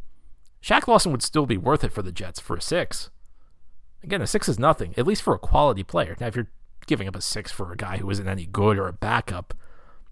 Shaq 0.61 0.87
Lawson 0.87 1.11
would 1.11 1.23
still 1.23 1.47
be 1.47 1.57
worth 1.57 1.83
it 1.83 1.91
for 1.91 2.03
the 2.03 2.11
Jets 2.11 2.39
for 2.39 2.55
a 2.55 2.61
six. 2.61 3.09
Again, 4.03 4.21
a 4.21 4.27
six 4.27 4.47
is 4.47 4.59
nothing, 4.59 4.93
at 4.95 5.07
least 5.07 5.23
for 5.23 5.33
a 5.33 5.39
quality 5.39 5.81
player. 5.81 6.15
Now, 6.19 6.27
if 6.27 6.35
you're 6.35 6.51
giving 6.87 7.07
up 7.07 7.15
a 7.15 7.21
six 7.21 7.51
for 7.51 7.71
a 7.71 7.77
guy 7.77 7.97
who 7.97 8.09
isn't 8.09 8.27
any 8.27 8.45
good 8.45 8.77
or 8.77 8.87
a 8.87 8.93
backup, 8.93 9.53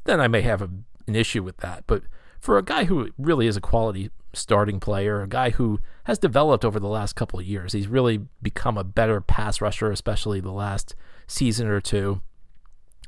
then 0.06 0.20
I 0.20 0.28
may 0.28 0.42
have 0.42 0.62
a, 0.62 0.70
an 1.08 1.16
issue 1.16 1.44
with 1.44 1.58
that. 1.58 1.84
But 1.88 2.04
for 2.40 2.58
a 2.58 2.64
guy 2.64 2.86
who 2.86 3.10
really 3.18 3.48
is 3.48 3.58
a 3.58 3.62
quality 3.62 4.12
starting 4.34 4.80
player, 4.80 5.22
a 5.22 5.28
guy 5.28 5.52
who 5.52 5.80
has 6.06 6.20
developed 6.20 6.66
over 6.66 6.80
the 6.80 6.88
last 6.88 7.16
couple 7.16 7.40
of 7.40 7.46
years, 7.46 7.74
he's 7.74 7.88
really 7.88 8.26
become 8.42 8.78
a 8.78 8.84
better 8.84 9.22
pass 9.22 9.62
rusher, 9.62 9.92
especially 9.92 10.40
the 10.40 10.52
last 10.52 10.96
season 11.28 11.68
or 11.68 11.80
two. 11.80 12.22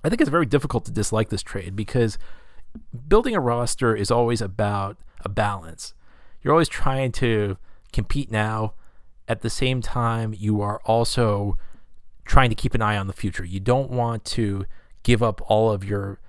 I 0.03 0.09
think 0.09 0.21
it's 0.21 0.29
very 0.29 0.45
difficult 0.45 0.85
to 0.85 0.91
dislike 0.91 1.29
this 1.29 1.41
trade 1.41 1.75
because 1.75 2.17
building 3.07 3.35
a 3.35 3.39
roster 3.39 3.95
is 3.95 4.11
always 4.11 4.41
about 4.41 4.97
a 5.21 5.29
balance. 5.29 5.93
You're 6.41 6.53
always 6.53 6.69
trying 6.69 7.11
to 7.13 7.57
compete 7.91 8.31
now. 8.31 8.73
At 9.27 9.41
the 9.41 9.49
same 9.49 9.81
time, 9.81 10.35
you 10.37 10.61
are 10.61 10.79
also 10.85 11.57
trying 12.25 12.49
to 12.49 12.55
keep 12.55 12.73
an 12.73 12.81
eye 12.81 12.97
on 12.97 13.07
the 13.07 13.13
future. 13.13 13.45
You 13.45 13.59
don't 13.59 13.91
want 13.91 14.25
to 14.25 14.65
give 15.03 15.21
up 15.21 15.41
all 15.49 15.71
of 15.71 15.83
your 15.83 16.19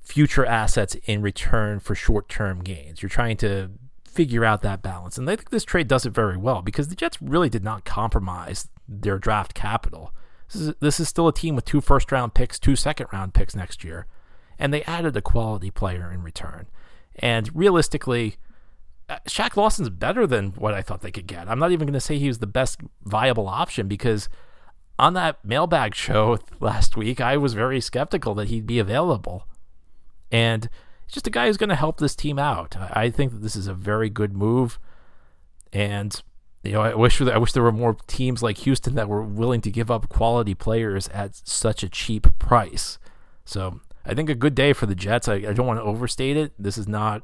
future 0.00 0.44
assets 0.44 0.96
in 1.04 1.22
return 1.22 1.78
for 1.80 1.94
short 1.94 2.28
term 2.28 2.62
gains. 2.62 3.02
You're 3.02 3.08
trying 3.08 3.36
to 3.38 3.70
figure 4.04 4.44
out 4.44 4.62
that 4.62 4.82
balance. 4.82 5.16
And 5.16 5.30
I 5.30 5.36
think 5.36 5.50
this 5.50 5.64
trade 5.64 5.88
does 5.88 6.04
it 6.04 6.10
very 6.10 6.36
well 6.36 6.62
because 6.62 6.88
the 6.88 6.96
Jets 6.96 7.22
really 7.22 7.48
did 7.48 7.62
not 7.62 7.84
compromise 7.84 8.68
their 8.88 9.18
draft 9.18 9.54
capital. 9.54 10.12
This 10.52 10.62
is, 10.62 10.74
this 10.80 11.00
is 11.00 11.08
still 11.08 11.28
a 11.28 11.32
team 11.32 11.54
with 11.54 11.64
two 11.64 11.80
first 11.80 12.10
round 12.10 12.34
picks, 12.34 12.58
two 12.58 12.74
second 12.74 13.06
round 13.12 13.34
picks 13.34 13.54
next 13.54 13.84
year. 13.84 14.06
And 14.58 14.74
they 14.74 14.82
added 14.82 15.16
a 15.16 15.22
quality 15.22 15.70
player 15.70 16.10
in 16.12 16.22
return. 16.22 16.66
And 17.14 17.54
realistically, 17.54 18.36
uh, 19.08 19.18
Shaq 19.28 19.56
Lawson's 19.56 19.90
better 19.90 20.26
than 20.26 20.50
what 20.50 20.74
I 20.74 20.82
thought 20.82 21.02
they 21.02 21.10
could 21.10 21.26
get. 21.26 21.48
I'm 21.48 21.58
not 21.58 21.72
even 21.72 21.86
going 21.86 21.94
to 21.94 22.00
say 22.00 22.18
he 22.18 22.28
was 22.28 22.38
the 22.38 22.46
best 22.46 22.80
viable 23.04 23.48
option 23.48 23.86
because 23.86 24.28
on 25.00 25.14
that 25.14 25.42
mailbag 25.44 25.94
show 25.94 26.38
last 26.60 26.96
week, 26.96 27.20
I 27.20 27.36
was 27.36 27.54
very 27.54 27.80
skeptical 27.80 28.34
that 28.34 28.48
he'd 28.48 28.66
be 28.66 28.78
available. 28.78 29.46
And 30.30 30.68
it's 31.04 31.14
just 31.14 31.26
a 31.26 31.30
guy 31.30 31.46
who's 31.46 31.56
going 31.56 31.70
to 31.70 31.74
help 31.74 31.98
this 31.98 32.14
team 32.14 32.38
out. 32.38 32.76
I 32.78 33.10
think 33.10 33.32
that 33.32 33.42
this 33.42 33.56
is 33.56 33.66
a 33.66 33.74
very 33.74 34.10
good 34.10 34.32
move. 34.32 34.78
And 35.72 36.22
you 36.62 36.72
know, 36.72 36.82
I 36.82 36.94
wish 36.94 37.20
I 37.22 37.38
wish 37.38 37.52
there 37.52 37.62
were 37.62 37.72
more 37.72 37.96
teams 38.06 38.42
like 38.42 38.58
Houston 38.58 38.94
that 38.94 39.08
were 39.08 39.22
willing 39.22 39.62
to 39.62 39.70
give 39.70 39.90
up 39.90 40.10
quality 40.10 40.54
players 40.54 41.08
at 41.08 41.34
such 41.34 41.82
a 41.82 41.88
cheap 41.88 42.38
price. 42.38 42.98
So 43.46 43.80
I 44.04 44.14
think 44.14 44.28
a 44.28 44.34
good 44.34 44.54
day 44.54 44.74
for 44.74 44.84
the 44.84 44.94
Jets. 44.94 45.26
I, 45.26 45.36
I 45.36 45.52
don't 45.54 45.66
want 45.66 45.78
to 45.78 45.84
overstate 45.84 46.36
it. 46.36 46.52
This 46.58 46.76
is 46.76 46.86
not 46.86 47.22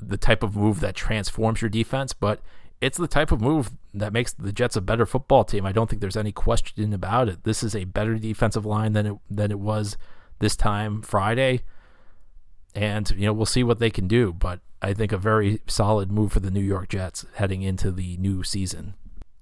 the 0.00 0.16
type 0.16 0.42
of 0.42 0.56
move 0.56 0.80
that 0.80 0.94
transforms 0.94 1.60
your 1.60 1.68
defense, 1.68 2.14
but 2.14 2.40
it's 2.80 2.96
the 2.96 3.06
type 3.06 3.30
of 3.30 3.42
move 3.42 3.72
that 3.94 4.12
makes 4.12 4.32
the 4.32 4.52
Jets 4.52 4.76
a 4.76 4.80
better 4.80 5.06
football 5.06 5.44
team. 5.44 5.66
I 5.66 5.72
don't 5.72 5.88
think 5.88 6.00
there's 6.00 6.16
any 6.16 6.32
question 6.32 6.92
about 6.92 7.28
it. 7.28 7.44
This 7.44 7.62
is 7.62 7.74
a 7.74 7.84
better 7.84 8.16
defensive 8.16 8.66
line 8.66 8.92
than 8.92 9.06
it 9.06 9.16
than 9.30 9.50
it 9.50 9.60
was 9.60 9.96
this 10.38 10.56
time 10.56 11.02
Friday. 11.02 11.62
And 12.74 13.10
you 13.10 13.26
know, 13.26 13.32
we'll 13.32 13.46
see 13.46 13.64
what 13.64 13.80
they 13.80 13.90
can 13.90 14.06
do, 14.06 14.32
but 14.32 14.60
I 14.82 14.94
think, 14.94 15.12
a 15.12 15.18
very 15.18 15.60
solid 15.66 16.10
move 16.10 16.32
for 16.32 16.40
the 16.40 16.50
New 16.50 16.60
York 16.60 16.88
Jets 16.88 17.26
heading 17.34 17.62
into 17.62 17.90
the 17.90 18.16
new 18.16 18.42
season. 18.42 18.94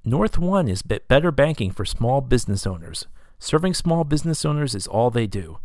North 0.05 0.39
One 0.39 0.69
is 0.69 0.83
better 0.83 1.31
banking 1.31 1.71
for 1.71 1.85
small 1.85 2.21
business 2.21 2.67
owners. 2.67 3.07
Serving 3.39 3.75
small 3.75 4.05
business 4.05 4.45
owners 4.45 4.75
is 4.75 4.87
all 4.87 5.11
they 5.11 5.27
do. 5.27 5.59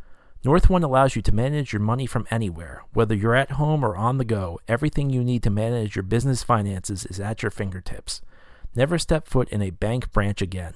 North 0.44 0.70
One 0.70 0.84
allows 0.84 1.16
you 1.16 1.22
to 1.24 1.34
manage 1.34 1.74
your 1.74 1.80
money 1.80 2.06
from 2.06 2.28
anywhere. 2.30 2.84
Whether 2.94 3.16
you're 3.16 3.36
at 3.36 3.52
home 3.52 3.84
or 3.84 3.96
on 3.96 4.18
the 4.18 4.26
go, 4.26 4.60
everything 4.68 5.10
you 5.10 5.24
need 5.24 5.42
to 5.44 5.50
manage 5.50 5.96
your 5.96 6.04
business 6.04 6.44
finances 6.44 7.06
is 7.06 7.20
at 7.20 7.42
your 7.42 7.50
fingertips. 7.50 8.22
Never 8.76 8.98
step 8.98 9.28
foot 9.28 9.50
in 9.50 9.62
a 9.62 9.70
bank 9.70 10.12
branch 10.12 10.42
again. 10.42 10.74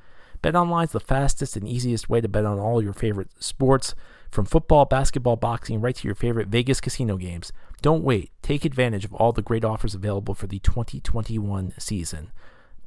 BetOnline 0.43 0.85
is 0.85 0.93
the 0.93 1.01
fastest 1.01 1.57
and 1.57 1.69
easiest 1.69 2.09
way 2.09 2.23
to 2.23 2.29
bet 2.29 2.47
on 2.47 2.59
all 2.59 2.83
your 2.83 2.95
favorite 2.95 3.31
sports, 3.39 3.95
from 4.31 4.47
football, 4.47 4.87
basketball, 4.87 5.37
boxing, 5.37 5.83
right 5.83 5.97
to 5.97 6.09
your 6.09 6.15
favorite 6.15 6.49
Vegas 6.49 6.81
casino 6.81 7.19
games. 7.19 7.53
Don't 7.83 8.05
wait. 8.05 8.31
Take 8.41 8.65
advantage 8.65 9.05
of 9.05 9.13
all 9.13 9.33
the 9.33 9.43
great 9.43 9.65
offers 9.65 9.95
available 9.95 10.35
for 10.35 10.47
the 10.47 10.59
2021 10.61 11.75
season. 11.79 12.31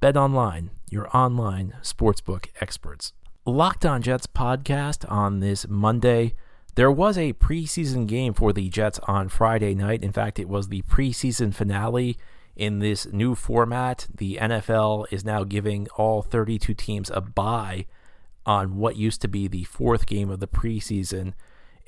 BetOnline, 0.01 0.69
your 0.89 1.15
online 1.15 1.75
sportsbook 1.83 2.47
experts. 2.61 3.13
Locked 3.45 3.87
on 3.87 4.03
Jets 4.03 4.27
podcast 4.27 5.09
on 5.11 5.39
this 5.39 5.67
Monday. 5.67 6.35
There 6.75 6.91
was 6.91 7.17
a 7.17 7.33
preseason 7.33 8.05
game 8.05 8.35
for 8.35 8.53
the 8.53 8.69
Jets 8.69 8.99
on 9.07 9.29
Friday 9.29 9.73
night. 9.73 10.03
In 10.03 10.11
fact, 10.11 10.37
it 10.37 10.47
was 10.47 10.67
the 10.67 10.83
preseason 10.83 11.51
finale 11.51 12.17
in 12.55 12.77
this 12.77 13.07
new 13.11 13.33
format. 13.33 14.07
The 14.13 14.37
NFL 14.39 15.07
is 15.09 15.25
now 15.25 15.43
giving 15.43 15.87
all 15.95 16.21
32 16.21 16.75
teams 16.75 17.09
a 17.09 17.19
bye 17.19 17.87
on 18.45 18.77
what 18.77 18.95
used 18.95 19.21
to 19.21 19.27
be 19.27 19.47
the 19.47 19.63
fourth 19.63 20.05
game 20.05 20.29
of 20.29 20.39
the 20.39 20.47
preseason. 20.47 21.33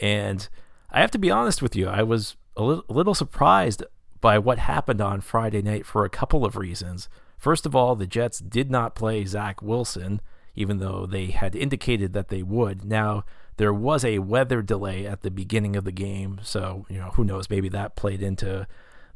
And 0.02 0.50
I 0.90 1.02
have 1.02 1.12
to 1.12 1.20
be 1.20 1.30
honest 1.30 1.62
with 1.62 1.76
you, 1.76 1.88
I 1.88 2.02
was 2.02 2.36
a 2.58 2.64
little, 2.64 2.86
a 2.90 2.94
little 2.94 3.14
surprised 3.14 3.84
by 4.22 4.40
what 4.40 4.58
happened 4.58 5.02
on 5.02 5.22
Friday 5.22 5.62
night 5.62 5.86
for 5.86 6.04
a 6.04 6.10
couple 6.10 6.46
of 6.46 6.58
reasons. 6.58 7.10
First 7.38 7.68
of 7.68 7.76
all, 7.76 7.96
the 7.96 8.08
Jets 8.08 8.40
did 8.40 8.72
not 8.72 8.96
play 8.96 9.24
Zach 9.26 9.62
Wilson, 9.62 10.20
even 10.56 10.80
though 10.80 11.06
they 11.06 11.28
had 11.28 11.56
indicated 11.56 12.14
that 12.14 12.30
they 12.30 12.44
would. 12.44 12.86
Now, 12.86 13.24
there 13.58 13.74
was 13.74 14.04
a 14.04 14.20
weather 14.20 14.62
delay 14.62 15.06
at 15.06 15.22
the 15.22 15.32
beginning 15.32 15.76
of 15.76 15.84
the 15.84 15.92
game, 15.92 16.40
so, 16.44 16.86
you 16.90 16.98
know, 16.98 17.12
who 17.12 17.24
knows, 17.24 17.50
maybe 17.50 17.70
that 17.70 17.96
played 17.96 18.22
into 18.22 18.68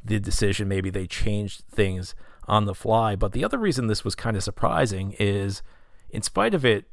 the 0.04 0.20
decision. 0.20 0.68
Maybe 0.68 0.90
they 0.90 1.06
changed 1.06 1.64
things 1.70 2.14
on 2.46 2.64
the 2.64 2.74
fly. 2.74 3.16
But 3.16 3.32
the 3.32 3.44
other 3.44 3.58
reason 3.58 3.86
this 3.86 4.04
was 4.04 4.14
kind 4.14 4.36
of 4.36 4.42
surprising 4.42 5.14
is, 5.18 5.62
in 6.10 6.22
spite 6.22 6.54
of 6.54 6.64
it 6.64 6.86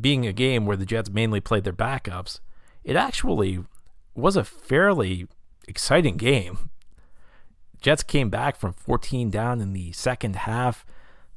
being 0.00 0.26
a 0.26 0.32
game 0.32 0.66
where 0.66 0.76
the 0.76 0.86
Jets 0.86 1.10
mainly 1.10 1.40
played 1.40 1.64
their 1.64 1.72
backups, 1.72 2.40
it 2.82 2.96
actually 2.96 3.64
was 4.14 4.36
a 4.36 4.44
fairly 4.44 5.26
exciting 5.66 6.16
game. 6.16 6.70
Jets 7.80 8.02
came 8.02 8.30
back 8.30 8.56
from 8.56 8.72
14 8.72 9.30
down 9.30 9.60
in 9.60 9.72
the 9.72 9.92
second 9.92 10.36
half. 10.36 10.84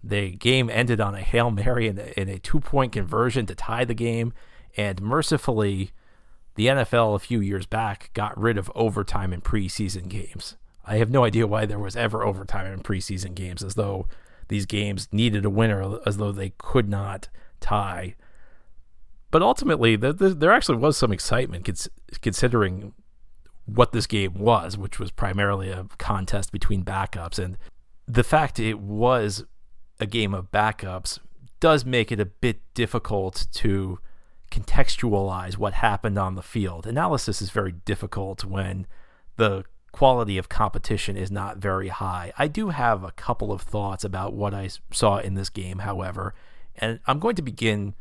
The 0.07 0.31
game 0.31 0.69
ended 0.69 1.01
on 1.01 1.15
a 1.15 1.21
Hail 1.21 1.51
Mary 1.51 1.87
and 1.87 1.99
a, 1.99 2.21
a 2.21 2.39
two 2.39 2.59
point 2.59 2.93
conversion 2.93 3.45
to 3.47 3.55
tie 3.55 3.85
the 3.85 3.93
game. 3.93 4.33
And 4.77 5.01
mercifully, 5.01 5.91
the 6.55 6.67
NFL 6.67 7.15
a 7.15 7.19
few 7.19 7.41
years 7.41 7.65
back 7.65 8.11
got 8.13 8.37
rid 8.39 8.57
of 8.57 8.71
overtime 8.73 9.33
in 9.33 9.41
preseason 9.41 10.07
games. 10.07 10.55
I 10.85 10.97
have 10.97 11.11
no 11.11 11.25
idea 11.25 11.45
why 11.45 11.65
there 11.65 11.79
was 11.79 11.97
ever 11.97 12.23
overtime 12.23 12.71
in 12.71 12.79
preseason 12.79 13.35
games, 13.35 13.61
as 13.61 13.75
though 13.75 14.07
these 14.47 14.65
games 14.65 15.09
needed 15.11 15.43
a 15.43 15.49
winner, 15.49 15.99
as 16.05 16.17
though 16.17 16.31
they 16.31 16.53
could 16.57 16.87
not 16.87 17.27
tie. 17.59 18.15
But 19.29 19.41
ultimately, 19.41 19.97
the, 19.97 20.13
the, 20.13 20.29
there 20.29 20.53
actually 20.53 20.77
was 20.77 20.95
some 20.95 21.11
excitement 21.11 21.65
cons- 21.65 21.89
considering 22.21 22.93
what 23.65 23.91
this 23.91 24.07
game 24.07 24.35
was, 24.35 24.77
which 24.77 24.99
was 24.99 25.11
primarily 25.11 25.69
a 25.69 25.85
contest 25.97 26.53
between 26.53 26.85
backups. 26.85 27.37
And 27.37 27.57
the 28.07 28.23
fact 28.23 28.57
it 28.57 28.79
was 28.79 29.43
a 29.99 30.05
game 30.05 30.33
of 30.33 30.51
backups 30.51 31.19
does 31.59 31.85
make 31.85 32.11
it 32.11 32.19
a 32.19 32.25
bit 32.25 32.61
difficult 32.73 33.47
to 33.51 33.99
contextualize 34.51 35.57
what 35.57 35.73
happened 35.73 36.17
on 36.17 36.35
the 36.35 36.41
field. 36.41 36.85
Analysis 36.85 37.41
is 37.41 37.49
very 37.49 37.71
difficult 37.71 38.45
when 38.45 38.87
the 39.35 39.63
quality 39.91 40.37
of 40.37 40.49
competition 40.49 41.17
is 41.17 41.31
not 41.31 41.57
very 41.57 41.87
high. 41.87 42.31
I 42.37 42.47
do 42.47 42.69
have 42.69 43.03
a 43.03 43.11
couple 43.11 43.51
of 43.51 43.61
thoughts 43.61 44.03
about 44.03 44.33
what 44.33 44.53
I 44.53 44.69
saw 44.91 45.17
in 45.17 45.33
this 45.33 45.49
game, 45.49 45.79
however, 45.79 46.33
and 46.75 46.99
I'm 47.07 47.19
going 47.19 47.35
to 47.35 47.41
begin 47.41 47.95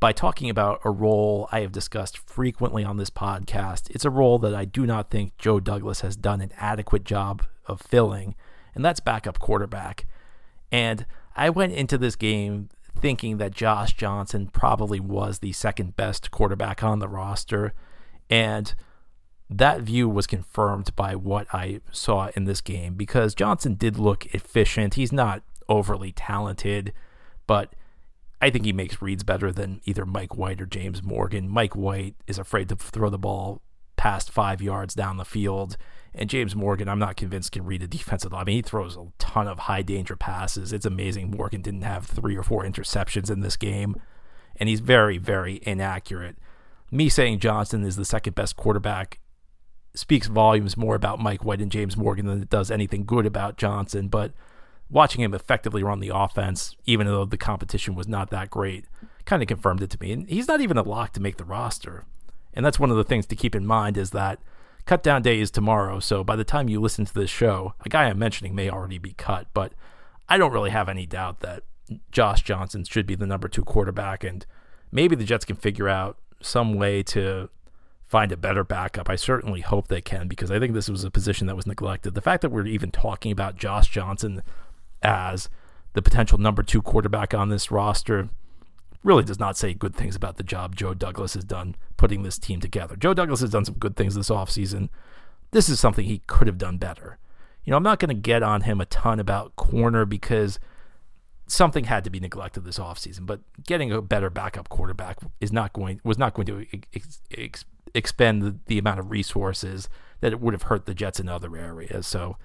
by 0.00 0.12
talking 0.12 0.48
about 0.48 0.80
a 0.82 0.90
role 0.90 1.46
I 1.52 1.60
have 1.60 1.72
discussed 1.72 2.18
frequently 2.18 2.82
on 2.82 2.96
this 2.96 3.10
podcast. 3.10 3.90
It's 3.90 4.04
a 4.04 4.10
role 4.10 4.38
that 4.40 4.54
I 4.54 4.64
do 4.64 4.86
not 4.86 5.10
think 5.10 5.36
Joe 5.38 5.60
Douglas 5.60 6.00
has 6.00 6.16
done 6.16 6.40
an 6.40 6.52
adequate 6.56 7.04
job 7.04 7.44
of 7.66 7.80
filling, 7.80 8.34
and 8.74 8.84
that's 8.84 8.98
backup 8.98 9.38
quarterback. 9.38 10.06
And 10.72 11.04
I 11.40 11.48
went 11.48 11.72
into 11.72 11.96
this 11.96 12.16
game 12.16 12.68
thinking 12.98 13.38
that 13.38 13.54
Josh 13.54 13.94
Johnson 13.94 14.48
probably 14.48 15.00
was 15.00 15.38
the 15.38 15.52
second 15.52 15.96
best 15.96 16.30
quarterback 16.30 16.84
on 16.84 16.98
the 16.98 17.08
roster. 17.08 17.72
And 18.28 18.74
that 19.48 19.80
view 19.80 20.06
was 20.06 20.26
confirmed 20.26 20.94
by 20.94 21.16
what 21.16 21.46
I 21.50 21.80
saw 21.90 22.28
in 22.36 22.44
this 22.44 22.60
game 22.60 22.92
because 22.92 23.34
Johnson 23.34 23.74
did 23.74 23.98
look 23.98 24.26
efficient. 24.34 24.94
He's 24.94 25.12
not 25.12 25.42
overly 25.66 26.12
talented, 26.12 26.92
but 27.46 27.74
I 28.42 28.50
think 28.50 28.66
he 28.66 28.74
makes 28.74 29.00
reads 29.00 29.24
better 29.24 29.50
than 29.50 29.80
either 29.86 30.04
Mike 30.04 30.36
White 30.36 30.60
or 30.60 30.66
James 30.66 31.02
Morgan. 31.02 31.48
Mike 31.48 31.74
White 31.74 32.16
is 32.26 32.38
afraid 32.38 32.68
to 32.68 32.76
throw 32.76 33.08
the 33.08 33.18
ball 33.18 33.62
past 34.00 34.30
five 34.30 34.62
yards 34.62 34.94
down 34.94 35.18
the 35.18 35.26
field. 35.26 35.76
And 36.14 36.30
James 36.30 36.56
Morgan, 36.56 36.88
I'm 36.88 36.98
not 36.98 37.16
convinced 37.16 37.52
can 37.52 37.66
read 37.66 37.82
a 37.82 37.86
defensive. 37.98 38.32
line. 38.32 38.40
I 38.40 38.44
mean, 38.46 38.56
he 38.56 38.62
throws 38.62 38.96
a 38.96 39.08
ton 39.18 39.46
of 39.46 39.58
high 39.58 39.82
danger 39.82 40.16
passes. 40.16 40.72
It's 40.72 40.86
amazing 40.86 41.32
Morgan 41.32 41.60
didn't 41.60 41.82
have 41.82 42.06
three 42.06 42.34
or 42.34 42.42
four 42.42 42.64
interceptions 42.64 43.30
in 43.30 43.40
this 43.40 43.58
game, 43.58 44.00
and 44.56 44.70
he's 44.70 44.80
very, 44.80 45.18
very 45.18 45.60
inaccurate. 45.64 46.38
Me 46.90 47.10
saying 47.10 47.40
Johnson 47.40 47.84
is 47.84 47.96
the 47.96 48.06
second 48.06 48.34
best 48.34 48.56
quarterback 48.56 49.20
speaks 49.92 50.28
volumes 50.28 50.78
more 50.78 50.94
about 50.94 51.20
Mike 51.20 51.44
White 51.44 51.60
and 51.60 51.70
James 51.70 51.94
Morgan 51.94 52.24
than 52.24 52.40
it 52.40 52.48
does 52.48 52.70
anything 52.70 53.04
good 53.04 53.26
about 53.26 53.58
Johnson. 53.58 54.08
But 54.08 54.32
watching 54.88 55.20
him 55.20 55.34
effectively 55.34 55.82
run 55.82 56.00
the 56.00 56.12
offense, 56.14 56.74
even 56.86 57.06
though 57.06 57.26
the 57.26 57.36
competition 57.36 57.94
was 57.94 58.08
not 58.08 58.30
that 58.30 58.48
great, 58.48 58.86
kind 59.26 59.42
of 59.42 59.48
confirmed 59.48 59.82
it 59.82 59.90
to 59.90 59.98
me. 60.00 60.12
And 60.12 60.26
he's 60.26 60.48
not 60.48 60.62
even 60.62 60.78
a 60.78 60.82
lock 60.82 61.12
to 61.12 61.20
make 61.20 61.36
the 61.36 61.44
roster. 61.44 62.06
And 62.54 62.64
that's 62.64 62.80
one 62.80 62.90
of 62.90 62.96
the 62.96 63.04
things 63.04 63.26
to 63.26 63.36
keep 63.36 63.54
in 63.54 63.66
mind 63.66 63.96
is 63.96 64.10
that 64.10 64.40
cut 64.86 65.02
down 65.02 65.22
day 65.22 65.40
is 65.40 65.50
tomorrow. 65.50 66.00
So 66.00 66.24
by 66.24 66.36
the 66.36 66.44
time 66.44 66.68
you 66.68 66.80
listen 66.80 67.04
to 67.04 67.14
this 67.14 67.30
show, 67.30 67.74
a 67.84 67.88
guy 67.88 68.04
I'm 68.04 68.18
mentioning 68.18 68.54
may 68.54 68.70
already 68.70 68.98
be 68.98 69.12
cut. 69.12 69.46
But 69.54 69.72
I 70.28 70.38
don't 70.38 70.52
really 70.52 70.70
have 70.70 70.88
any 70.88 71.06
doubt 71.06 71.40
that 71.40 71.62
Josh 72.10 72.42
Johnson 72.42 72.84
should 72.84 73.06
be 73.06 73.14
the 73.14 73.26
number 73.26 73.48
two 73.48 73.64
quarterback. 73.64 74.24
And 74.24 74.44
maybe 74.90 75.16
the 75.16 75.24
Jets 75.24 75.44
can 75.44 75.56
figure 75.56 75.88
out 75.88 76.18
some 76.40 76.74
way 76.74 77.02
to 77.04 77.48
find 78.06 78.32
a 78.32 78.36
better 78.36 78.64
backup. 78.64 79.08
I 79.08 79.14
certainly 79.14 79.60
hope 79.60 79.86
they 79.86 80.00
can 80.00 80.26
because 80.26 80.50
I 80.50 80.58
think 80.58 80.74
this 80.74 80.88
was 80.88 81.04
a 81.04 81.10
position 81.10 81.46
that 81.46 81.54
was 81.54 81.66
neglected. 81.66 82.14
The 82.14 82.20
fact 82.20 82.42
that 82.42 82.50
we're 82.50 82.66
even 82.66 82.90
talking 82.90 83.30
about 83.30 83.56
Josh 83.56 83.88
Johnson 83.88 84.42
as 85.02 85.48
the 85.92 86.02
potential 86.02 86.38
number 86.38 86.64
two 86.64 86.82
quarterback 86.82 87.34
on 87.34 87.50
this 87.50 87.70
roster 87.70 88.28
really 89.04 89.22
does 89.22 89.38
not 89.38 89.56
say 89.56 89.72
good 89.72 89.94
things 89.94 90.16
about 90.16 90.36
the 90.36 90.42
job 90.42 90.76
Joe 90.76 90.92
Douglas 90.92 91.34
has 91.34 91.44
done 91.44 91.76
putting 92.00 92.22
this 92.22 92.38
team 92.38 92.60
together. 92.60 92.96
Joe 92.96 93.12
Douglas 93.12 93.42
has 93.42 93.50
done 93.50 93.66
some 93.66 93.74
good 93.74 93.94
things 93.94 94.14
this 94.14 94.30
offseason. 94.30 94.88
This 95.50 95.68
is 95.68 95.78
something 95.78 96.06
he 96.06 96.22
could 96.26 96.46
have 96.46 96.56
done 96.56 96.78
better. 96.78 97.18
You 97.62 97.72
know, 97.72 97.76
I'm 97.76 97.82
not 97.82 97.98
going 97.98 98.08
to 98.08 98.14
get 98.14 98.42
on 98.42 98.62
him 98.62 98.80
a 98.80 98.86
ton 98.86 99.20
about 99.20 99.54
corner 99.56 100.06
because 100.06 100.58
something 101.46 101.84
had 101.84 102.02
to 102.04 102.10
be 102.10 102.18
neglected 102.18 102.64
this 102.64 102.78
offseason, 102.78 103.26
but 103.26 103.40
getting 103.66 103.92
a 103.92 104.00
better 104.00 104.30
backup 104.30 104.70
quarterback 104.70 105.18
is 105.42 105.52
not 105.52 105.74
going 105.74 106.00
was 106.02 106.16
not 106.16 106.32
going 106.32 106.46
to 106.46 106.64
ex, 106.94 107.20
ex, 107.36 107.64
expend 107.94 108.40
the, 108.40 108.56
the 108.64 108.78
amount 108.78 108.98
of 108.98 109.10
resources 109.10 109.90
that 110.20 110.32
it 110.32 110.40
would 110.40 110.54
have 110.54 110.62
hurt 110.64 110.86
the 110.86 110.94
Jets 110.94 111.20
in 111.20 111.28
other 111.28 111.54
areas. 111.54 112.06
So 112.06 112.38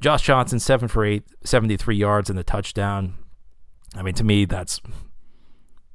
Josh 0.00 0.22
Johnson, 0.22 0.60
seven 0.60 0.88
for 0.88 1.04
eight, 1.04 1.24
73 1.44 1.94
yards 1.94 2.30
and 2.30 2.38
a 2.38 2.42
touchdown. 2.42 3.16
I 3.94 4.00
mean, 4.00 4.14
to 4.14 4.24
me, 4.24 4.46
that's 4.46 4.80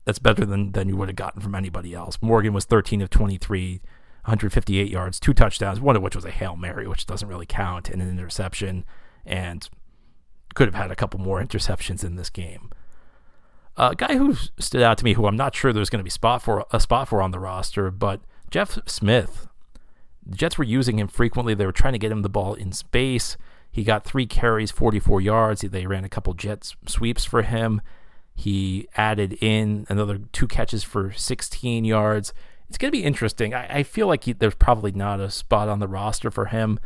that's 0.07 0.19
better 0.19 0.45
than 0.45 0.71
than 0.71 0.87
you 0.87 0.95
would 0.95 1.09
have 1.09 1.17
gotten 1.17 1.41
from 1.41 1.53
anybody 1.53 1.93
else. 1.93 2.17
Morgan 2.21 2.53
was 2.53 2.63
13 2.63 3.01
of 3.01 3.09
23, 3.09 3.81
158 4.23 4.89
yards, 4.89 5.19
two 5.19 5.33
touchdowns, 5.33 5.81
one 5.81 5.97
of 5.97 6.01
which 6.01 6.15
was 6.15 6.23
a 6.23 6.31
hail 6.31 6.55
mary, 6.55 6.87
which 6.87 7.05
doesn't 7.05 7.27
really 7.27 7.45
count, 7.45 7.89
and 7.89 8.01
an 8.01 8.09
interception, 8.09 8.85
and 9.25 9.69
could 10.55 10.69
have 10.69 10.75
had 10.75 10.91
a 10.91 10.95
couple 10.95 11.19
more 11.19 11.43
interceptions 11.43 12.05
in 12.05 12.15
this 12.15 12.29
game. 12.29 12.69
A 13.75 13.95
guy 13.95 14.15
who 14.15 14.35
stood 14.57 14.81
out 14.81 14.97
to 14.99 15.03
me, 15.03 15.11
who 15.11 15.27
I'm 15.27 15.35
not 15.35 15.53
sure 15.53 15.73
there's 15.73 15.89
going 15.89 15.99
to 15.99 16.05
be 16.05 16.09
spot 16.09 16.41
for 16.41 16.65
a 16.71 16.79
spot 16.79 17.09
for 17.09 17.21
on 17.21 17.31
the 17.31 17.39
roster, 17.39 17.91
but 17.91 18.21
Jeff 18.49 18.79
Smith. 18.87 19.49
The 20.25 20.37
Jets 20.37 20.57
were 20.57 20.63
using 20.63 20.99
him 20.99 21.09
frequently. 21.09 21.53
They 21.53 21.65
were 21.65 21.73
trying 21.73 21.93
to 21.93 21.99
get 21.99 22.13
him 22.13 22.21
the 22.21 22.29
ball 22.29 22.53
in 22.53 22.71
space. 22.71 23.35
He 23.69 23.83
got 23.83 24.05
three 24.05 24.25
carries, 24.25 24.71
44 24.71 25.19
yards. 25.19 25.61
They 25.61 25.85
ran 25.85 26.05
a 26.05 26.09
couple 26.09 26.33
jet 26.33 26.73
sweeps 26.85 27.25
for 27.25 27.41
him. 27.41 27.81
He 28.37 28.87
added 28.95 29.33
in 29.41 29.85
another 29.89 30.19
two 30.31 30.47
catches 30.47 30.83
for 30.83 31.11
16 31.11 31.83
yards. 31.83 32.33
It's 32.69 32.77
going 32.77 32.91
to 32.91 32.97
be 32.97 33.03
interesting. 33.03 33.53
I, 33.53 33.79
I 33.79 33.83
feel 33.83 34.07
like 34.07 34.23
he, 34.25 34.33
there's 34.33 34.55
probably 34.55 34.91
not 34.91 35.19
a 35.19 35.29
spot 35.29 35.67
on 35.67 35.79
the 35.79 35.87
roster 35.87 36.31
for 36.31 36.45
him, 36.45 36.79